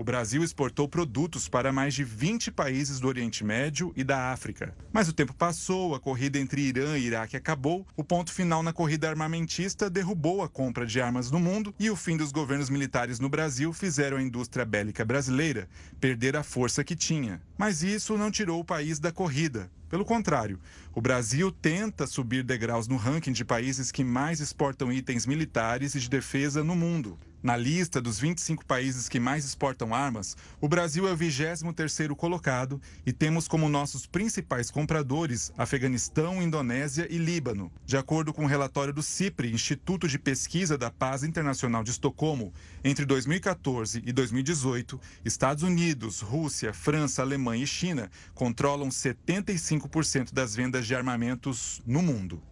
[0.00, 4.74] O Brasil exportou produtos para mais de 20 países do Oriente Médio e da África.
[4.90, 8.72] Mas o tempo passou, a corrida entre Irã e Iraque acabou, o ponto final na
[8.72, 13.20] corrida armamentista derrubou a compra de armas no mundo e o fim dos governos militares
[13.20, 15.68] no Brasil fizeram a indústria bélica brasileira
[16.00, 17.42] perder a força que tinha.
[17.58, 19.70] Mas isso não tirou o país da corrida.
[19.90, 20.58] Pelo contrário,
[20.94, 26.00] o Brasil tenta subir degraus no ranking de países que mais exportam itens militares e
[26.00, 27.18] de defesa no mundo.
[27.42, 32.78] Na lista dos 25 países que mais exportam armas, o Brasil é o 23º colocado
[33.06, 37.72] e temos como nossos principais compradores Afeganistão, Indonésia e Líbano.
[37.86, 41.92] De acordo com o um relatório do CIPRE, Instituto de Pesquisa da Paz Internacional de
[41.92, 42.52] Estocolmo,
[42.84, 50.86] entre 2014 e 2018, Estados Unidos, Rússia, França, Alemanha e China controlam 75% das vendas
[50.86, 52.42] de armamentos no mundo.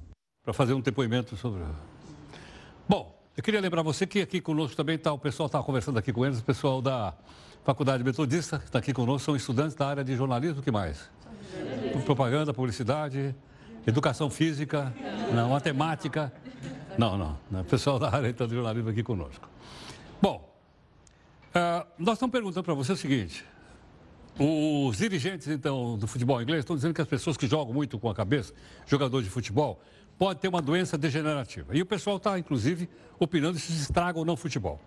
[0.42, 1.62] Para fazer um depoimento sobre.
[3.38, 6.26] Eu queria lembrar você que aqui conosco também está, o pessoal está conversando aqui com
[6.26, 7.14] eles, o pessoal da
[7.62, 11.08] Faculdade Metodista está aqui conosco, são estudantes da área de jornalismo, o que mais?
[12.04, 13.32] Propaganda, publicidade,
[13.86, 14.92] educação física,
[15.32, 16.32] não, matemática.
[16.98, 17.60] Não, não, não.
[17.60, 19.48] O pessoal da área então, de jornalismo aqui conosco.
[20.20, 20.52] Bom,
[21.54, 23.44] uh, nós estamos perguntando para você o seguinte.
[24.36, 28.10] Os dirigentes, então, do futebol inglês estão dizendo que as pessoas que jogam muito com
[28.10, 28.52] a cabeça,
[28.84, 29.80] jogadores de futebol,
[30.18, 31.76] pode ter uma doença degenerativa.
[31.76, 32.88] E o pessoal está, inclusive,
[33.18, 34.80] opinando se estraga ou não o futebol.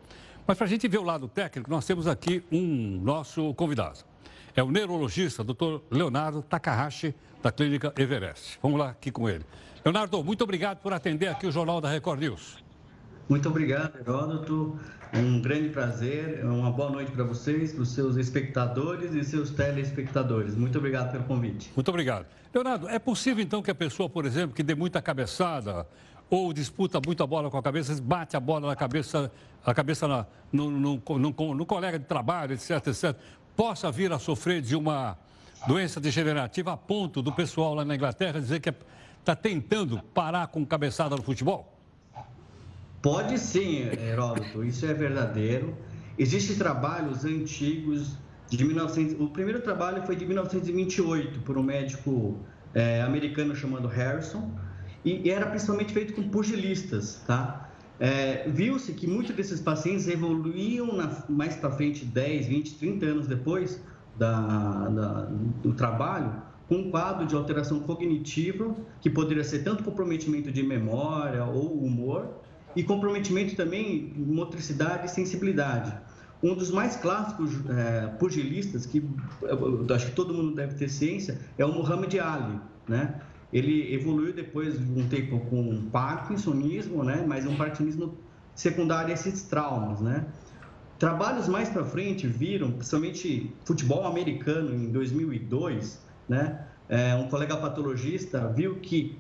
[0.46, 4.00] Mas para a gente ver o lado técnico, nós temos aqui um nosso convidado.
[4.56, 8.60] É o neurologista, doutor Leonardo Takahashi, da Clínica Everest.
[8.62, 9.46] Vamos lá aqui com ele.
[9.86, 12.58] Leonardo, muito obrigado por atender aqui o Jornal da Record News.
[13.30, 14.78] Muito obrigado, Heródoto.
[15.14, 16.46] Um grande prazer.
[16.46, 20.56] Uma boa noite para vocês, para os seus espectadores e seus telespectadores.
[20.56, 21.72] Muito obrigado pelo convite.
[21.76, 22.26] Muito obrigado.
[22.54, 25.86] Leonardo, é possível então que a pessoa, por exemplo, que dê muita cabeçada
[26.30, 29.30] ou disputa muita bola com a cabeça, bate a bola na cabeça,
[29.66, 33.16] a cabeça na, no, no, no, no colega de trabalho, etc, etc,
[33.56, 35.18] possa vir a sofrer de uma
[35.68, 38.74] doença degenerativa a ponto do pessoal lá na Inglaterra dizer que
[39.20, 41.71] está tentando parar com cabeçada no futebol?
[43.02, 45.76] Pode sim, Heródoto, isso é verdadeiro.
[46.18, 48.16] Existem trabalhos antigos
[48.48, 49.20] de 1900.
[49.20, 52.38] O primeiro trabalho foi de 1928 por um médico
[52.74, 54.52] é, americano chamado Harrison
[55.04, 57.70] e, era principalmente feito com pugilistas, tá?
[58.00, 63.28] É, Viu-se que muitos desses pacientes evoluíam na, mais para frente, 10, 20, 30 anos
[63.28, 63.82] depois
[64.18, 65.22] da, da,
[65.64, 66.34] do trabalho,
[66.68, 72.41] com um quadro de alteração cognitiva, que poderia ser tanto comprometimento de memória ou humor,
[72.76, 75.94] e comprometimento também motricidade e sensibilidade.
[76.44, 79.04] Um dos mais clássicos é, pugilistas, que
[79.42, 83.22] eu, acho que todo mundo deve ter ciência, é o Muhammad Ali, né?
[83.54, 87.24] Ele evoluiu depois de um tempo com parkinsonismo, né?
[87.28, 88.18] Mas um parkinsonismo
[88.56, 90.26] secundário a esses traumas, né?
[90.98, 96.66] Trabalhos mais para frente viram, principalmente futebol americano em 2002, né?
[96.90, 99.18] É, um colega patologista viu que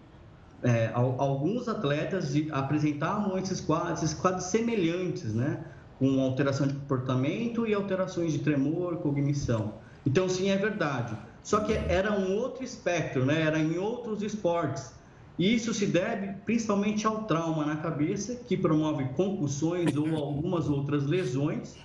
[0.63, 5.63] é, alguns atletas de, apresentavam esses quadros, esses quadros semelhantes, né?
[5.97, 9.75] Com alteração de comportamento e alterações de tremor, cognição.
[10.05, 11.15] Então, sim, é verdade.
[11.43, 13.41] Só que era um outro espectro, né?
[13.41, 14.93] Era em outros esportes.
[15.37, 21.05] E isso se deve principalmente ao trauma na cabeça, que promove concussões ou algumas outras
[21.05, 21.75] lesões,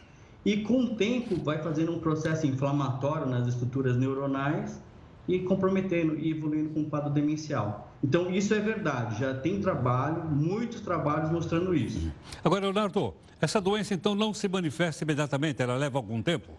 [0.45, 4.81] e com o tempo vai fazendo um processo inflamatório nas estruturas neuronais
[5.27, 7.91] e comprometendo e evoluindo com um quadro demencial.
[8.03, 12.13] Então, isso é verdade, já tem trabalho, muitos trabalhos mostrando isso.
[12.45, 16.53] Agora, Leonardo, essa doença então não se manifesta imediatamente, ela leva algum tempo?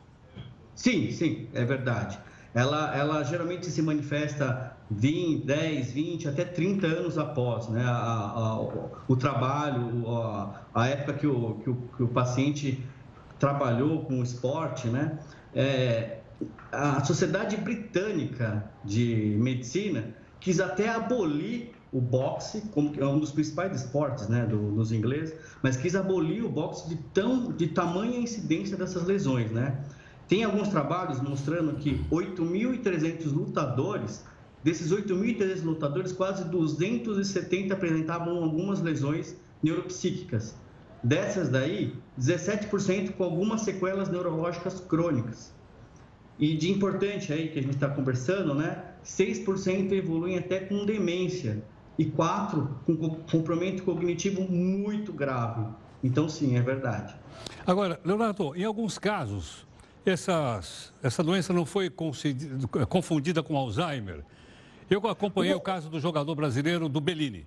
[0.75, 2.19] Sim, sim, é verdade.
[2.53, 8.61] Ela, ela geralmente se manifesta 20, 10, 20, até 30 anos após né, a, a,
[9.07, 12.83] o trabalho, a, a época que o, que o, que, o, paciente
[13.37, 15.19] trabalhou com o esporte, né?
[15.53, 16.17] É,
[16.71, 23.81] a Sociedade Britânica de Medicina quis até abolir o boxe, como é um dos principais
[23.81, 25.33] esportes né, do, dos ingleses,
[25.63, 29.51] mas quis abolir o boxe de, tão, de tamanha incidência dessas lesões.
[29.51, 29.79] Né?
[30.27, 34.25] Tem alguns trabalhos mostrando que 8.300 lutadores,
[34.63, 40.55] desses 8.300 lutadores, quase 270 apresentavam algumas lesões neuropsíquicas.
[41.03, 45.53] Dessas daí, 17% com algumas sequelas neurológicas crônicas.
[46.39, 48.83] E de importante aí que a gente está conversando, né?
[49.05, 51.63] 6% evoluem até com demência
[51.97, 55.65] e 4% com comprometimento cognitivo muito grave.
[56.03, 57.15] Então, sim, é verdade.
[57.65, 59.65] Agora, Leonardo, em alguns casos,
[60.05, 64.23] essas, essa doença não foi confundida com Alzheimer.
[64.89, 67.45] Eu acompanhei o caso do jogador brasileiro do Bellini.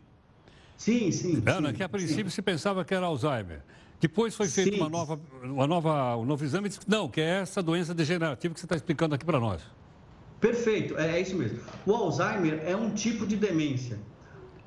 [0.76, 1.42] Sim, sim.
[1.46, 2.36] Ana, sim, que a princípio sim.
[2.36, 3.62] se pensava que era Alzheimer.
[4.00, 7.20] Depois foi feita uma nova, uma nova, um novo exame e disse que não, que
[7.20, 9.62] é essa doença degenerativa que você está explicando aqui para nós.
[10.40, 11.58] Perfeito, é, é, isso mesmo.
[11.84, 13.98] O Alzheimer é um tipo de demência.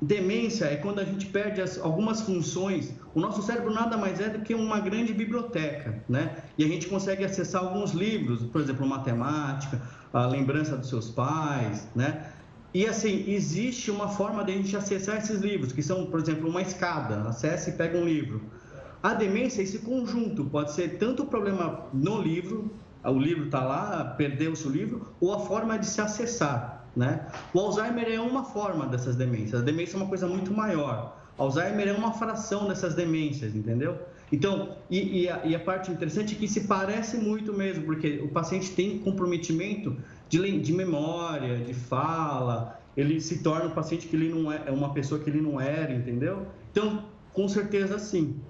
[0.00, 2.94] Demência é quando a gente perde as, algumas funções.
[3.14, 6.36] O nosso cérebro nada mais é do que uma grande biblioteca, né?
[6.58, 9.80] E a gente consegue acessar alguns livros, por exemplo, matemática,
[10.12, 12.30] a lembrança dos seus pais, né?
[12.72, 16.48] E assim, existe uma forma de a gente acessar esses livros, que são, por exemplo,
[16.48, 17.22] uma escada.
[17.28, 18.42] Acesse e pega um livro.
[19.02, 22.70] A demência é esse conjunto, pode ser tanto o problema no livro,
[23.10, 26.86] o livro está lá, perdeu-se o livro, ou a forma de se acessar.
[26.96, 27.26] Né?
[27.52, 31.20] O Alzheimer é uma forma dessas demências, a demência é uma coisa muito maior.
[31.36, 33.98] Alzheimer é uma fração dessas demências, entendeu?
[34.30, 38.20] Então, e, e, a, e, a, parte interessante é que se parece muito mesmo, porque
[38.22, 39.96] o paciente tem comprometimento
[40.28, 44.70] de, de memória, de fala, ele se torna um paciente que ele não é, é
[44.70, 46.46] uma pessoa que ele não era, entendeu?
[46.70, 48.40] Então, com certeza sim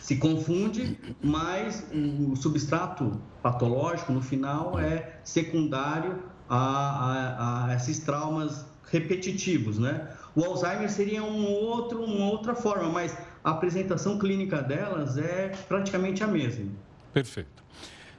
[0.00, 8.66] se confunde, mas o substrato patológico no final é secundário a, a, a esses traumas
[8.90, 10.08] repetitivos, né?
[10.34, 16.22] O Alzheimer seria um outro, uma outra forma, mas a apresentação clínica delas é praticamente
[16.22, 16.70] a mesma.
[17.12, 17.64] Perfeito.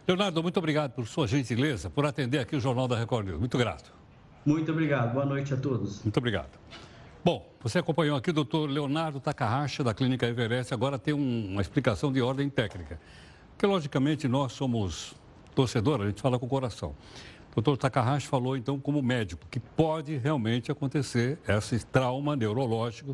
[0.08, 3.40] Leonardo, muito obrigado por sua gentileza, por atender aqui o Jornal da Record News.
[3.40, 3.92] Muito grato.
[4.46, 5.14] Muito obrigado.
[5.14, 6.02] Boa noite a todos.
[6.02, 6.50] Muito obrigado.
[7.28, 11.62] Bom, você acompanhou aqui o doutor Leonardo Takahashi, da Clínica Everest, agora tem um, uma
[11.62, 12.98] explicação de ordem técnica.
[13.50, 15.14] Porque, logicamente, nós somos
[15.54, 16.96] torcedores, a gente fala com o coração.
[17.52, 23.14] O doutor Takahashi falou, então, como médico, que pode realmente acontecer esse trauma neurológico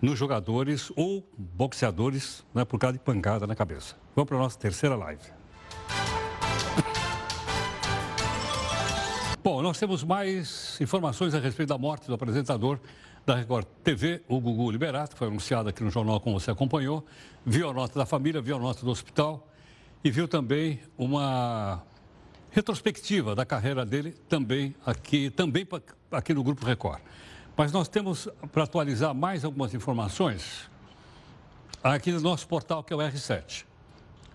[0.00, 3.94] nos jogadores ou boxeadores né, por causa de pancada na cabeça.
[4.16, 5.20] Vamos para a nossa terceira live.
[9.50, 12.78] Bom, nós temos mais informações a respeito da morte do apresentador
[13.24, 17.02] da Record TV, o Gugu Liberato, que foi anunciado aqui no jornal, como você acompanhou.
[17.46, 19.48] Viu a nota da família, viu a nota do hospital
[20.04, 21.82] e viu também uma
[22.50, 25.66] retrospectiva da carreira dele também aqui, também
[26.12, 27.00] aqui no Grupo Record.
[27.56, 30.68] Mas nós temos, para atualizar mais algumas informações,
[31.82, 33.64] aqui no nosso portal, que é o R7.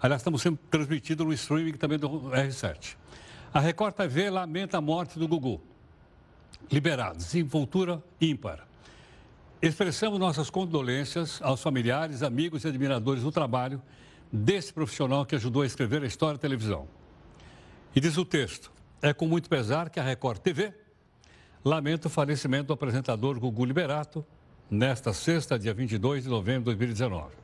[0.02, 3.03] Aliás, estamos sendo transmitidos no streaming também do R7.
[3.54, 5.62] A Record TV lamenta a morte do Gugu.
[6.72, 8.68] Liberado, desenvoltura ímpar.
[9.62, 13.80] Expressamos nossas condolências aos familiares, amigos e admiradores do trabalho
[14.32, 16.88] desse profissional que ajudou a escrever a história da televisão.
[17.96, 18.72] E diz o texto:
[19.04, 20.74] é com muito pesar que a Record TV
[21.64, 24.26] lamenta o falecimento do apresentador Gugu Liberato
[24.68, 27.36] nesta sexta, dia 22 de novembro de 2019.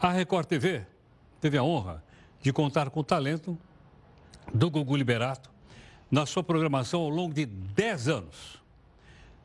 [0.00, 0.84] A Record TV
[1.40, 2.02] teve a honra
[2.42, 3.56] de contar com o talento
[4.52, 5.50] do Gugu Liberato
[6.10, 8.62] na sua programação ao longo de 10 anos.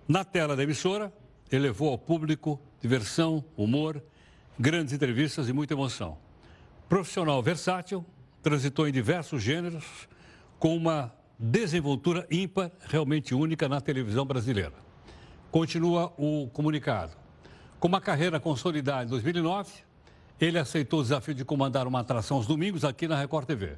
[0.07, 1.11] Na tela da emissora,
[1.51, 4.01] ele levou ao público diversão, humor,
[4.59, 6.17] grandes entrevistas e muita emoção.
[6.87, 8.05] Profissional versátil,
[8.41, 9.85] transitou em diversos gêneros
[10.59, 14.73] com uma desenvoltura ímpar, realmente única na televisão brasileira.
[15.49, 17.13] Continua o comunicado.
[17.79, 19.71] Com uma carreira consolidada em 2009,
[20.39, 23.77] ele aceitou o desafio de comandar uma atração aos domingos aqui na Record TV.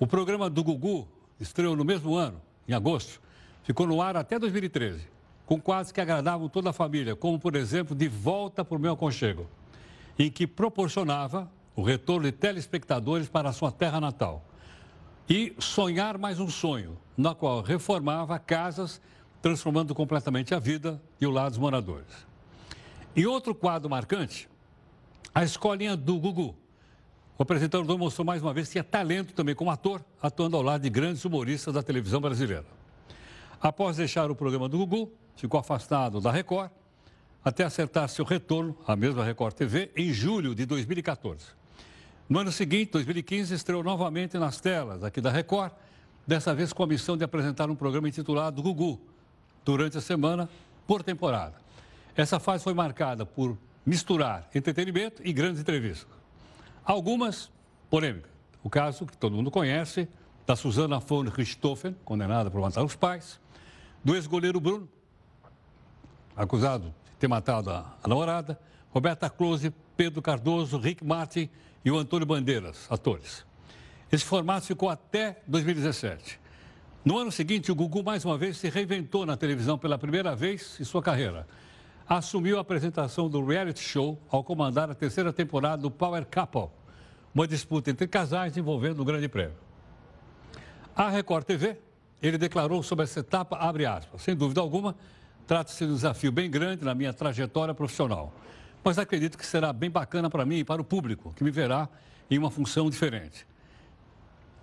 [0.00, 1.08] O programa do Gugu
[1.40, 3.20] estreou no mesmo ano, em agosto,
[3.64, 5.08] ficou no ar até 2013,
[5.44, 8.92] com quadros que agradavam toda a família, como, por exemplo, De Volta para o Meu
[8.92, 9.48] Aconchego,
[10.16, 14.44] em que proporcionava o retorno de telespectadores para a sua terra natal.
[15.28, 19.00] E Sonhar Mais um Sonho, na qual reformava casas,
[19.42, 22.26] transformando completamente a vida e o lado dos moradores.
[23.16, 24.48] Em outro quadro marcante,
[25.34, 26.54] a escolinha do Gugu,
[27.38, 30.82] o apresentador mostrou mais uma vez que tinha talento também como ator, atuando ao lado
[30.82, 32.66] de grandes humoristas da televisão brasileira.
[33.60, 36.68] Após deixar o programa do Gugu, ficou afastado da Record,
[37.44, 41.46] até acertar seu retorno à mesma Record TV em julho de 2014.
[42.28, 45.72] No ano seguinte, 2015, estreou novamente nas telas aqui da Record,
[46.26, 49.00] dessa vez com a missão de apresentar um programa intitulado Gugu,
[49.64, 50.48] durante a semana,
[50.88, 51.54] por temporada.
[52.16, 56.17] Essa fase foi marcada por misturar entretenimento e grandes entrevistas.
[56.88, 57.52] Algumas
[57.90, 58.30] polêmicas.
[58.64, 60.08] O caso que todo mundo conhece,
[60.46, 63.38] da Susana von Richthofen, condenada por matar os pais,
[64.02, 64.88] do ex-goleiro Bruno,
[66.34, 68.58] acusado de ter matado a, a namorada,
[68.90, 71.50] Roberta Close, Pedro Cardoso, Rick Martin
[71.84, 73.44] e o Antônio Bandeiras, atores.
[74.10, 76.40] Esse formato ficou até 2017.
[77.04, 80.80] No ano seguinte, o Gugu mais uma vez se reinventou na televisão pela primeira vez
[80.80, 81.46] em sua carreira.
[82.08, 86.77] Assumiu a apresentação do reality show ao comandar a terceira temporada do Power Couple,
[87.38, 89.54] uma disputa entre casais envolvendo o Grande Prêmio.
[90.94, 91.76] A Record TV,
[92.20, 94.96] ele declarou sobre essa etapa, abre aspas, sem dúvida alguma,
[95.46, 98.34] trata-se de um desafio bem grande na minha trajetória profissional.
[98.82, 101.88] Mas acredito que será bem bacana para mim e para o público, que me verá
[102.28, 103.46] em uma função diferente.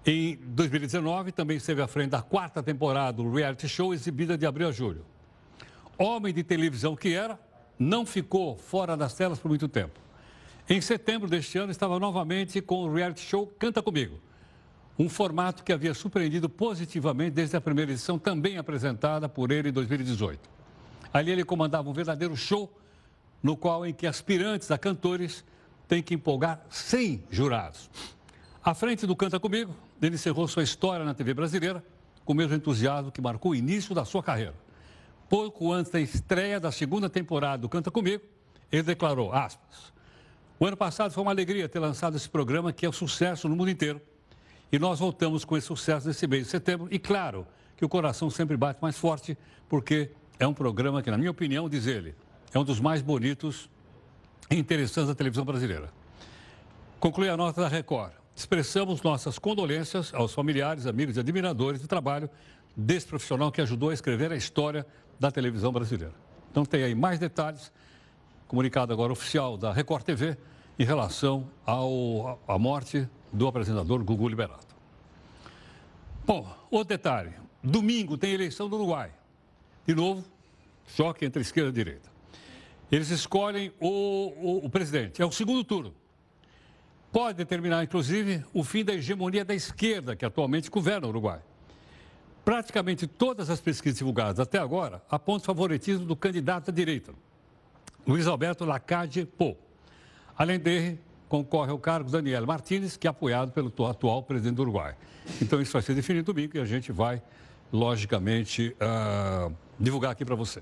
[0.06, 4.68] Em 2019, também esteve à frente da quarta temporada do reality show, exibida de abril
[4.68, 5.06] a julho.
[5.98, 7.40] Homem de televisão que era,
[7.80, 10.05] não ficou fora das telas por muito tempo.
[10.68, 14.20] Em setembro deste ano, estava novamente com o reality show Canta Comigo.
[14.98, 19.72] Um formato que havia surpreendido positivamente desde a primeira edição, também apresentada por ele em
[19.72, 20.40] 2018.
[21.14, 22.76] Ali ele comandava um verdadeiro show,
[23.44, 25.46] no qual em que aspirantes a cantores
[25.88, 27.88] têm que empolgar 100 jurados.
[28.64, 31.86] À frente do Canta Comigo, ele encerrou sua história na TV brasileira
[32.24, 34.56] com o mesmo entusiasmo que marcou o início da sua carreira.
[35.30, 38.24] Pouco antes da estreia da segunda temporada do Canta Comigo,
[38.72, 39.94] ele declarou, aspas,
[40.60, 43.56] o ano passado foi uma alegria ter lançado esse programa que é um sucesso no
[43.56, 44.02] mundo inteiro.
[44.72, 46.88] E nós voltamos com esse sucesso nesse mês de setembro.
[46.92, 47.46] E claro
[47.76, 49.38] que o coração sempre bate mais forte,
[49.68, 52.16] porque é um programa que, na minha opinião, diz ele,
[52.54, 53.70] é um dos mais bonitos
[54.50, 55.92] e interessantes da televisão brasileira.
[57.00, 58.14] Conclui a nota da Record.
[58.36, 62.30] Expressamos nossas condolências aos familiares, amigos e admiradores do trabalho
[62.76, 64.86] desse profissional que ajudou a escrever a história
[65.20, 66.14] da televisão brasileira.
[66.52, 67.72] Então tem aí mais detalhes
[68.48, 70.38] comunicado agora oficial da Record TV
[70.78, 74.76] em relação ao, à morte do apresentador Gugu Liberato.
[76.26, 77.34] Bom, outro detalhe.
[77.64, 79.12] Domingo tem eleição do Uruguai.
[79.86, 80.24] De novo,
[80.88, 82.10] choque entre esquerda e direita.
[82.92, 85.22] Eles escolhem o, o, o presidente.
[85.22, 85.94] É o segundo turno.
[87.12, 91.40] Pode determinar, inclusive, o fim da hegemonia da esquerda, que atualmente governa o Uruguai.
[92.44, 97.14] Praticamente todas as pesquisas divulgadas até agora apontam favoritismo do candidato à direita,
[98.08, 99.58] Luiz Alberto Lacade Pou.
[100.38, 104.96] Além dele, concorre ao cargo Daniel Martins, que é apoiado pelo atual presidente do Uruguai.
[105.42, 107.22] Então, isso vai ser definido domingo e a gente vai,
[107.74, 110.62] logicamente, uh, divulgar aqui para você.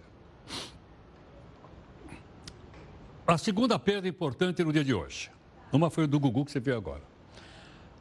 [3.27, 5.31] A segunda perda importante no dia de hoje.
[5.71, 7.01] Uma foi do Gugu, que você viu agora.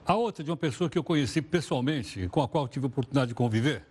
[0.05, 3.29] A outra de uma pessoa que eu conheci pessoalmente, com a qual tive a oportunidade
[3.29, 3.87] de conviver,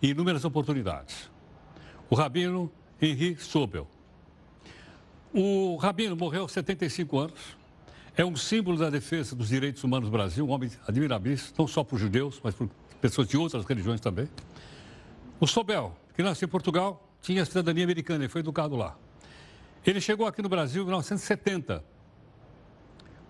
[0.00, 1.30] em inúmeras oportunidades.
[2.08, 2.70] O Rabino
[3.00, 3.88] Henri Sobel.
[5.34, 7.56] O Rabino morreu aos 75 anos.
[8.16, 11.82] É um símbolo da defesa dos direitos humanos no Brasil, um homem admirável, não só
[11.82, 12.68] por judeus, mas por
[13.00, 14.28] pessoas de outras religiões também.
[15.40, 18.96] O Sobel, que nasceu em Portugal, tinha cidadania americana e foi educado lá.
[19.86, 21.92] Ele chegou aqui no Brasil em 1970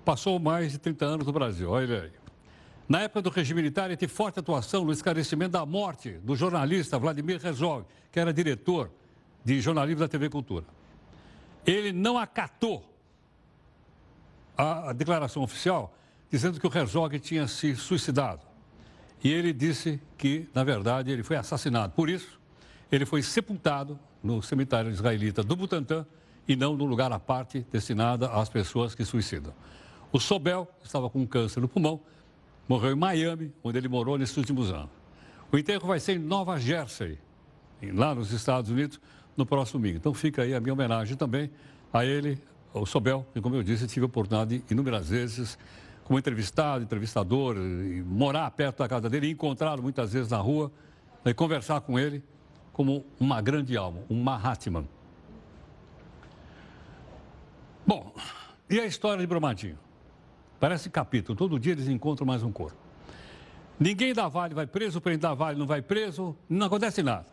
[0.05, 1.71] passou mais de 30 anos no Brasil.
[1.71, 2.11] Olha ele aí.
[2.89, 6.99] Na época do regime militar, ele teve forte atuação no esclarecimento da morte do jornalista
[6.99, 8.91] Vladimir Herzog, que era diretor
[9.45, 10.65] de jornalismo da TV Cultura.
[11.67, 12.85] Ele não acatou
[14.57, 15.97] a, declaração oficial
[16.31, 18.41] dizendo que o Herzog tinha se suicidado.
[19.23, 21.93] E ele disse que, na verdade, ele foi assassinado.
[21.93, 22.41] Por isso,
[22.91, 26.07] ele foi sepultado no cemitério israelita do Butantã
[26.47, 29.53] e não no lugar à parte destinado às pessoas que suicidam.
[30.13, 32.01] O Sobel estava com câncer no pulmão,
[32.69, 34.91] morreu em Miami, onde ele morou nesses últimos anos.
[35.51, 37.19] O enterro vai ser em Nova Jersey,
[37.83, 39.01] lá nos Estados Unidos,
[39.37, 39.99] no próximo domingo.
[39.99, 41.51] Então fica aí a minha homenagem também
[41.93, 42.39] a ele,
[42.75, 45.59] ao Sobel, que, como eu disse, tive a oportunidade inúmeras vezes,
[46.05, 47.57] como entrevistado, entrevistador,
[48.07, 50.73] morar perto da casa dele, encontrá-lo muitas vezes na rua,
[51.25, 52.23] e conversar com ele
[52.73, 54.89] como uma grande alma, um Mahatman.
[57.87, 58.15] Bom,
[58.69, 59.79] e a história de Brumadinho?
[60.59, 61.37] Parece capítulo.
[61.37, 62.77] Todo dia eles encontram mais um corpo.
[63.79, 67.27] Ninguém da Vale vai preso, o presidente da Vale não vai preso, não acontece nada.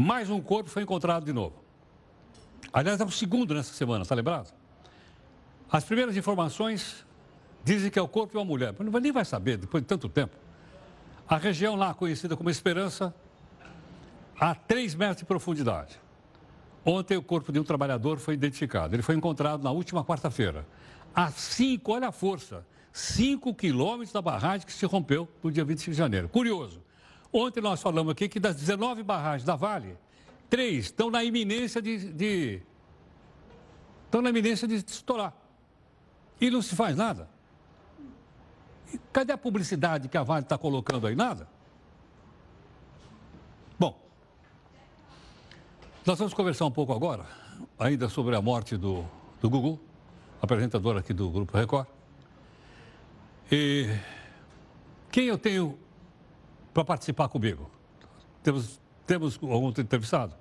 [0.00, 1.62] Mais um corpo foi encontrado de novo.
[2.72, 4.50] Aliás, é o segundo nessa semana, está lembrado?
[5.70, 7.04] As primeiras informações
[7.62, 10.08] dizem que é o corpo de uma mulher, mas nem vai saber depois de tanto
[10.08, 10.34] tempo.
[11.28, 13.14] A região lá, conhecida como Esperança,
[14.40, 16.00] a 3 metros de profundidade.
[16.82, 18.94] Ontem o corpo de um trabalhador foi identificado.
[18.94, 20.66] Ele foi encontrado na última quarta-feira
[21.14, 25.90] a 5, olha a força, 5 quilômetros da barragem que se rompeu no dia 25
[25.90, 26.26] de janeiro.
[26.30, 26.80] Curioso.
[27.32, 29.96] Ontem nós falamos aqui que das 19 barragens da Vale,
[30.48, 32.62] três estão na iminência de, de
[34.04, 35.32] estão na iminência de estourar.
[36.40, 37.28] E não se faz nada.
[38.92, 41.14] E cadê a publicidade que a Vale está colocando aí?
[41.14, 41.48] Nada.
[43.78, 43.96] Bom,
[46.04, 47.24] nós vamos conversar um pouco agora,
[47.78, 49.04] ainda sobre a morte do,
[49.40, 49.78] do Gugu
[50.40, 51.86] apresentador aqui do Grupo Record.
[53.52, 53.88] E
[55.10, 55.78] quem eu tenho
[56.72, 57.70] para participar comigo?
[58.42, 60.34] Temos, temos algum entrevistado?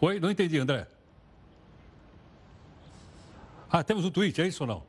[0.00, 0.20] Oi?
[0.20, 0.86] Não entendi, André.
[3.70, 4.82] Ah, temos um tweet, é isso ou não?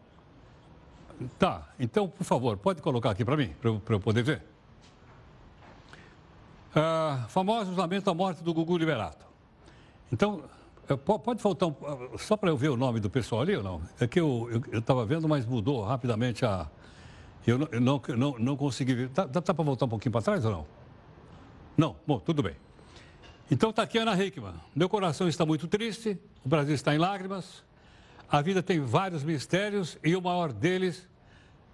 [1.40, 4.42] Tá, então, por favor, pode colocar aqui para mim, para eu, poder ver.
[6.76, 9.26] Ah, famosos lamentos da morte do Gugu Liberato.
[10.12, 10.44] Então,
[11.06, 11.76] Pode faltar um,
[12.18, 13.82] só para eu ver o nome do pessoal ali ou não?
[14.02, 16.68] É que eu estava vendo, mas mudou rapidamente a.
[17.46, 19.10] Eu não, eu não, não, não consegui ver.
[19.10, 20.66] Dá, dá para voltar um pouquinho para trás ou não?
[21.78, 21.96] Não?
[22.08, 22.56] Bom, tudo bem.
[23.52, 24.54] Então está aqui Ana Hickman.
[24.76, 27.64] Meu coração está muito triste, o Brasil está em lágrimas,
[28.30, 31.08] a vida tem vários mistérios e o maior deles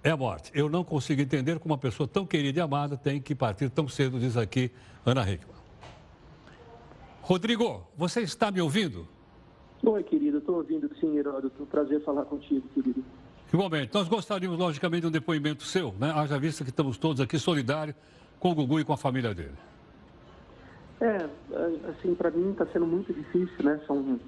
[0.03, 0.51] é a morte.
[0.53, 3.87] Eu não consigo entender como uma pessoa tão querida e amada tem que partir tão
[3.87, 4.71] cedo, diz aqui
[5.05, 5.55] Ana Hickman.
[7.21, 9.07] Rodrigo, você está me ouvindo?
[9.83, 11.65] Oi, querido, estou ouvindo sim, Heródoto.
[11.67, 13.03] Prazer falar contigo, querido.
[13.51, 13.93] Igualmente.
[13.93, 16.11] Nós gostaríamos, logicamente, de um depoimento seu, né?
[16.11, 17.95] Haja vista que estamos todos aqui solidários
[18.39, 19.55] com o Gugu e com a família dele.
[21.01, 21.29] É,
[21.89, 23.79] assim, para mim está sendo muito difícil, né?
[23.87, 24.19] São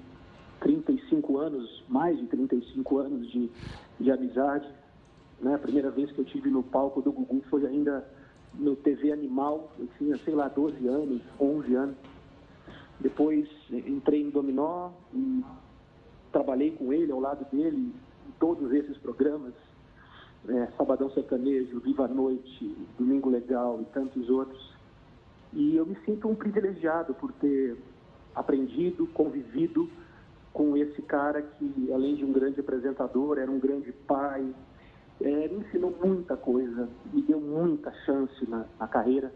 [0.60, 3.50] 35 anos, mais de 35 anos de,
[4.00, 4.66] de amizade.
[5.40, 5.54] Né?
[5.54, 8.06] A primeira vez que eu tive no palco do Gugu foi ainda
[8.54, 9.72] no TV Animal.
[9.78, 11.96] Eu tinha, sei lá, 12 anos, 11 anos.
[12.98, 15.44] Depois entrei em Dominó e
[16.30, 17.92] trabalhei com ele, ao lado dele,
[18.38, 19.52] todos esses programas,
[20.48, 24.72] é, Sabadão Sertanejo, Viva a Noite, Domingo Legal e tantos outros.
[25.52, 27.76] E eu me sinto um privilegiado por ter
[28.34, 29.88] aprendido, convivido
[30.52, 34.54] com esse cara que, além de um grande apresentador, era um grande pai,
[35.20, 39.32] é, me ensinou muita coisa, me deu muita chance na, na carreira.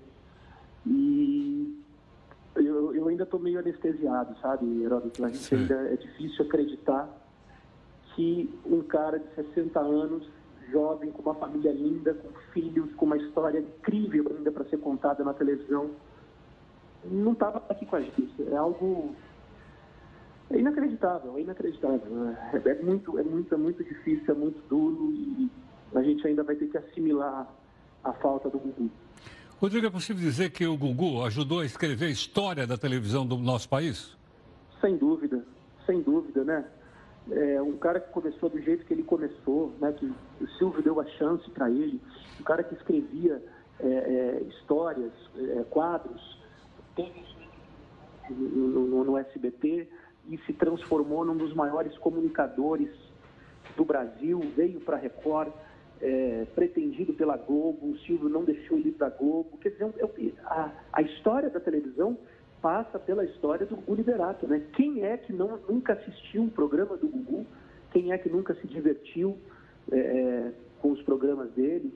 [0.84, 1.82] E
[2.54, 5.24] eu, eu ainda estou meio anestesiado, sabe, Heródoto?
[5.24, 7.08] A gente ainda é difícil acreditar
[8.16, 10.26] que um cara de 60 anos,
[10.72, 15.22] jovem, com uma família linda, com filhos, com uma história incrível ainda para ser contada
[15.22, 15.90] na televisão,
[17.04, 18.34] não estava aqui com a gente.
[18.50, 19.14] É algo
[20.50, 22.00] é inacreditável, é inacreditável.
[22.52, 25.50] É, é, muito, é muito, é muito difícil, é muito duro e
[25.94, 27.46] a gente ainda vai ter que assimilar
[28.02, 28.90] a falta do Gugu.
[29.60, 33.36] Rodrigo, é possível dizer que o Gugu ajudou a escrever a história da televisão do
[33.36, 34.16] nosso país?
[34.80, 35.44] Sem dúvida,
[35.86, 36.64] sem dúvida, né?
[37.30, 39.92] É, um cara que começou do jeito que ele começou, né?
[39.92, 40.06] Que
[40.40, 42.00] o Silvio deu a chance para ele,
[42.40, 43.42] um cara que escrevia
[43.80, 46.36] é, é, histórias, é, quadros,
[48.30, 49.88] no, no, no SBT
[50.28, 52.90] e se transformou num dos maiores comunicadores
[53.76, 55.52] do Brasil, veio para a Record,
[56.00, 59.56] é, pretendido pela Globo, o Silvio não deixou ele para a Globo.
[59.58, 62.18] Quer dizer, é a, a, história da televisão
[62.66, 64.44] passa pela história do Gugu Liberato.
[64.48, 64.60] Né?
[64.74, 67.46] Quem é que não, nunca assistiu um programa do Gugu?
[67.92, 69.38] Quem é que nunca se divertiu
[69.92, 70.50] é,
[70.80, 71.94] com os programas dele?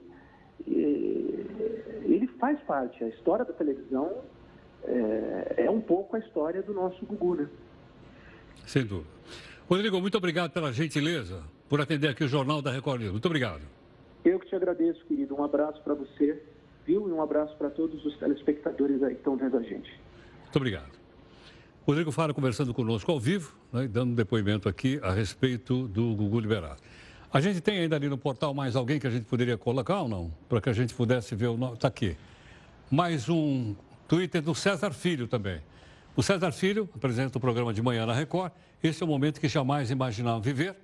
[0.65, 4.19] ele faz parte, a história da televisão
[4.85, 7.49] é, é um pouco a história do nosso Gugu, né?
[8.65, 9.11] Sem dúvida.
[9.69, 13.13] Rodrigo, muito obrigado pela gentileza por atender aqui o Jornal da Record News.
[13.13, 13.63] Muito obrigado.
[14.25, 15.35] Eu que te agradeço, querido.
[15.35, 16.41] Um abraço para você,
[16.87, 17.09] viu?
[17.09, 19.91] E um abraço para todos os telespectadores aí que estão vendo a gente.
[20.51, 20.91] Muito obrigado.
[21.87, 26.41] Rodrigo Fara conversando conosco ao vivo, né, dando um depoimento aqui a respeito do Gugu
[26.41, 26.81] Liberado.
[27.33, 30.09] A gente tem ainda ali no portal mais alguém que a gente poderia colocar ou
[30.09, 30.35] não?
[30.49, 31.75] Para que a gente pudesse ver o nome.
[31.75, 32.17] Está aqui.
[32.91, 33.77] Mais um
[34.09, 35.61] Twitter do César Filho também.
[36.17, 38.51] O César Filho apresenta o programa de manhã na Record.
[38.83, 40.75] Esse é o momento que jamais imaginavam viver.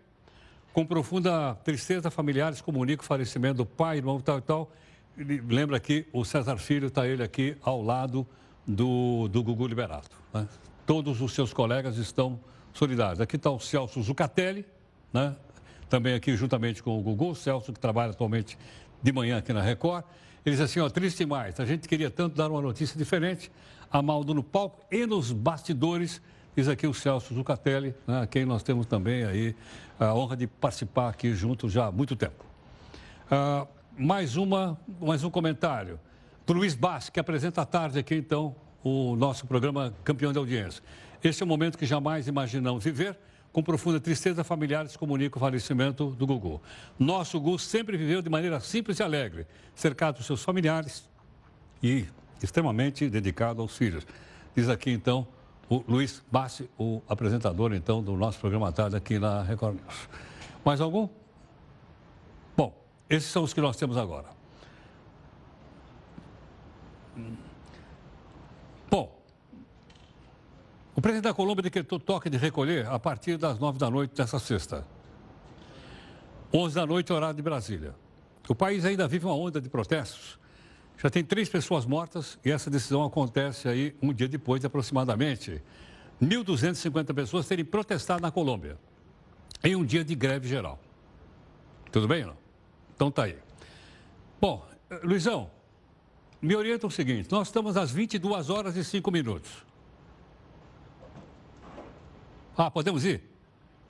[0.73, 4.73] Com profunda tristeza, familiares comunicam o falecimento do pai, irmão, tal e tal.
[5.49, 8.25] Lembra que o César Filho está ele aqui ao lado
[8.67, 10.17] do, do Gugu Liberato.
[10.33, 10.49] Né?
[10.85, 12.39] Todos os seus colegas estão
[12.73, 13.21] solidários.
[13.21, 14.64] Aqui está o Celso Zucatelli,
[15.12, 15.37] né?
[15.89, 18.59] também aqui juntamente com o Gugu, o Celso que trabalha atualmente
[19.03, 20.05] de manhã aqui na Record.
[20.45, 23.51] Ele diz assim, ó, triste demais, a gente queria tanto dar uma notícia diferente,
[23.91, 26.21] Amaldo no palco e nos bastidores.
[26.57, 29.55] Diz aqui o Celso Zucatelli, né, a quem nós temos também aí
[29.99, 32.45] a honra de participar aqui juntos já há muito tempo.
[33.31, 35.99] Ah, mais, uma, mais um comentário
[36.47, 40.80] do Luiz Bassi, que apresenta à tarde aqui então o nosso programa Campeão de Audiência.
[41.22, 43.18] Este é um momento que jamais imaginamos viver.
[43.53, 46.61] Com profunda tristeza, familiares comunicam o falecimento do Gugu.
[46.99, 51.09] Nosso Gugu sempre viveu de maneira simples e alegre, cercado dos seus familiares
[51.82, 52.05] e
[52.40, 54.07] extremamente dedicado aos filhos.
[54.55, 55.26] Diz aqui, então,
[55.68, 60.09] o Luiz Bassi, o apresentador, então, do nosso programa tarde aqui na Record News.
[60.64, 61.09] Mais algum?
[62.57, 62.72] Bom,
[63.11, 64.36] esses são os que nós temos agora.
[68.91, 69.23] Bom,
[70.95, 74.39] o presidente da Colômbia decretou toque de recolher a partir das nove da noite dessa
[74.39, 74.87] sexta.
[76.53, 77.95] Onze da noite, horário de Brasília.
[78.49, 80.39] O país ainda vive uma onda de protestos
[80.99, 85.62] já tem três pessoas mortas e essa decisão acontece aí um dia depois de aproximadamente
[86.23, 88.79] 1.250 pessoas terem protestado na Colômbia
[89.62, 90.79] em um dia de greve geral.
[91.93, 92.37] Tudo bem, não?
[92.95, 93.37] Então tá aí.
[94.41, 94.67] Bom,
[95.03, 95.51] Luizão,
[96.41, 99.51] me orienta o seguinte: nós estamos às 22 horas e 5 minutos.
[102.57, 103.22] Ah, podemos ir?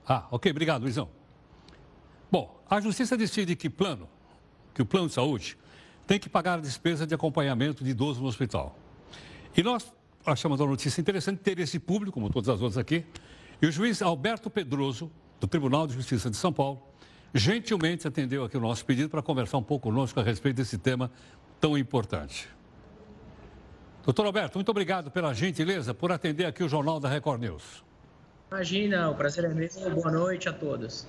[0.07, 1.09] Ah, ok, obrigado, Luizão.
[2.31, 4.09] Bom, a justiça decide que plano,
[4.75, 5.57] que o plano de saúde
[6.07, 8.77] tem que pagar a despesa de acompanhamento de idoso no hospital.
[9.57, 9.93] E nós
[10.25, 13.05] achamos a notícia interessante ter esse público, como todas as outras aqui,
[13.61, 16.83] e o juiz Alberto Pedroso, do Tribunal de Justiça de São Paulo,
[17.35, 21.11] gentilmente atendeu aqui o nosso pedido para conversar um pouco conosco a respeito desse tema
[21.61, 22.49] tão importante.
[24.05, 27.85] Doutor Alberto, muito obrigado pela gentileza por atender aqui o Jornal da Record News.
[28.51, 29.69] Imagina, o prazer é meu.
[29.91, 31.07] Boa noite a todos.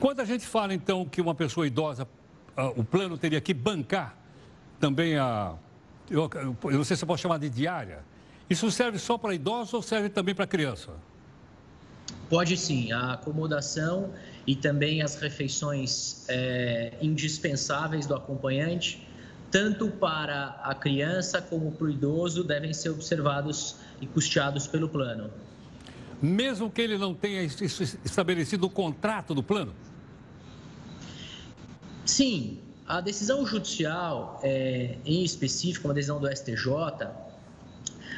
[0.00, 2.08] Quando a gente fala, então, que uma pessoa idosa
[2.76, 4.16] o plano teria que bancar
[4.80, 5.54] também a.
[6.10, 6.28] Eu,
[6.64, 8.00] eu não sei se eu posso chamar de diária.
[8.48, 10.90] Isso serve só para idosos ou serve também para criança?
[12.30, 14.12] Pode sim, a acomodação
[14.46, 19.06] e também as refeições é, indispensáveis do acompanhante,
[19.50, 25.30] tanto para a criança como para o idoso, devem ser observados e custeados pelo plano.
[26.20, 29.72] Mesmo que ele não tenha estabelecido o contrato do plano?
[32.04, 37.08] Sim, a decisão judicial, é, em específico, uma decisão do STJ,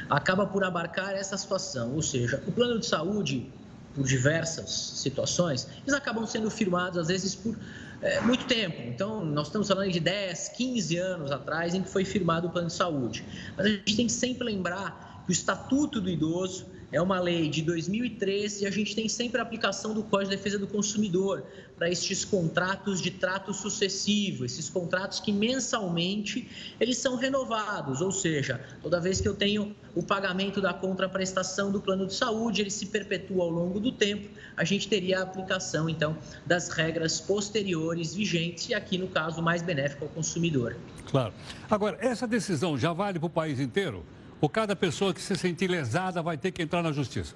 [0.09, 3.49] acaba por abarcar essa situação, ou seja, o plano de saúde,
[3.93, 7.55] por diversas situações, eles acabam sendo firmados, às vezes, por
[8.01, 8.81] é, muito tempo.
[8.81, 12.67] Então, nós estamos falando de 10, 15 anos atrás em que foi firmado o plano
[12.67, 13.23] de saúde.
[13.55, 17.47] Mas a gente tem que sempre lembrar que o Estatuto do Idoso é uma lei
[17.47, 21.43] de 2013 e a gente tem sempre a aplicação do Código de Defesa do Consumidor
[21.77, 26.47] para estes contratos de trato sucessivo, esses contratos que mensalmente
[26.79, 31.81] eles são renovados, ou seja, toda vez que eu tenho o pagamento da contraprestação do
[31.81, 35.89] plano de saúde, ele se perpetua ao longo do tempo, a gente teria a aplicação
[35.89, 40.75] então das regras posteriores vigentes e aqui no caso mais benéfico ao consumidor.
[41.05, 41.33] Claro.
[41.69, 44.05] Agora, essa decisão já vale para o país inteiro?
[44.41, 47.35] Ou cada pessoa que se sentir lesada vai ter que entrar na justiça?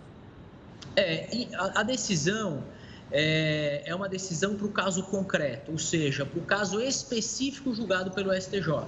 [0.96, 2.64] É, a, a decisão
[3.12, 8.12] é, é, uma decisão para o caso concreto, ou seja, para o caso específico julgado
[8.12, 8.84] pelo STJ.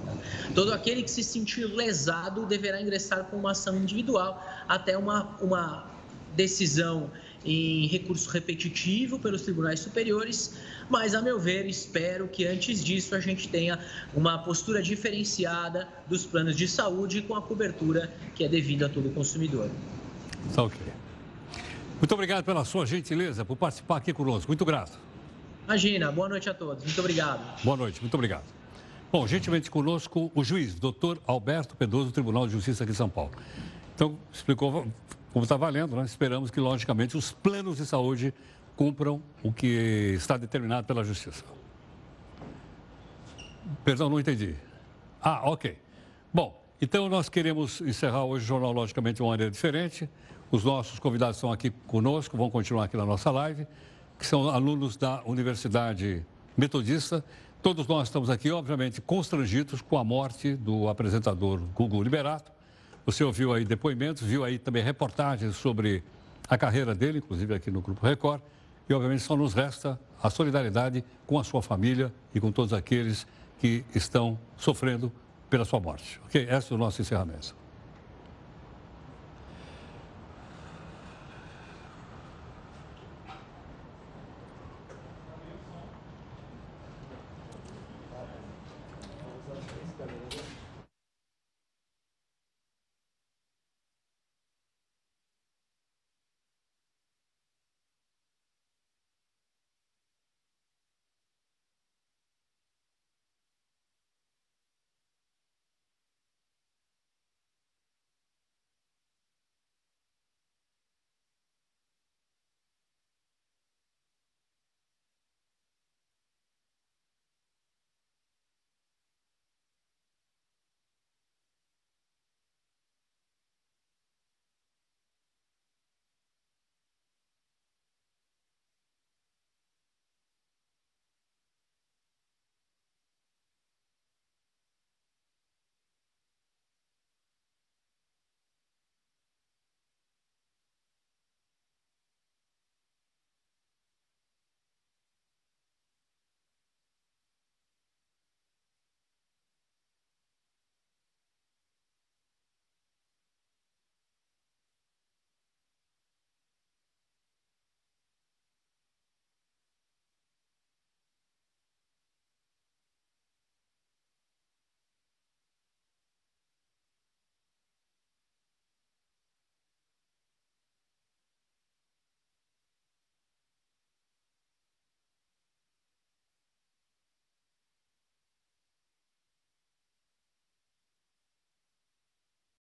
[0.54, 5.86] Todo aquele que se sentir lesado deverá ingressar com uma ação individual até uma, uma
[6.34, 7.10] decisão
[7.48, 10.54] em recurso repetitivo pelos tribunais superiores,
[10.90, 13.78] mas, a meu ver, espero que antes disso a gente tenha
[14.14, 19.10] uma postura diferenciada dos planos de saúde com a cobertura que é devida a todo
[19.10, 19.70] consumidor.
[20.54, 20.78] Tá ok.
[21.98, 24.48] Muito obrigado pela sua gentileza por participar aqui conosco.
[24.48, 24.98] Muito grato.
[25.64, 26.84] Imagina, boa noite a todos.
[26.84, 27.62] Muito obrigado.
[27.64, 28.44] Boa noite, muito obrigado.
[29.10, 33.08] Bom, gentilmente conosco o juiz, doutor Alberto Pedroso, do Tribunal de Justiça aqui de São
[33.08, 33.32] Paulo.
[33.94, 34.86] Então, explicou
[35.32, 38.32] como está valendo, nós esperamos que, logicamente, os planos de saúde
[38.76, 41.44] cumpram o que está determinado pela Justiça.
[43.84, 44.54] Perdão, não entendi.
[45.20, 45.76] Ah, ok.
[46.32, 50.08] Bom, então nós queremos encerrar hoje o jornal, logicamente, de uma maneira diferente.
[50.50, 53.66] Os nossos convidados estão aqui conosco, vão continuar aqui na nossa live,
[54.18, 56.24] que são alunos da Universidade
[56.56, 57.22] Metodista.
[57.60, 62.57] Todos nós estamos aqui, obviamente, constrangidos com a morte do apresentador Gugu Liberato.
[63.08, 66.04] Você ouviu aí depoimentos, viu aí também reportagens sobre
[66.46, 68.42] a carreira dele, inclusive aqui no Grupo Record.
[68.86, 73.26] E, obviamente, só nos resta a solidariedade com a sua família e com todos aqueles
[73.58, 75.10] que estão sofrendo
[75.48, 76.20] pela sua morte.
[76.26, 76.46] Ok?
[76.50, 77.56] Esse é o nosso encerramento.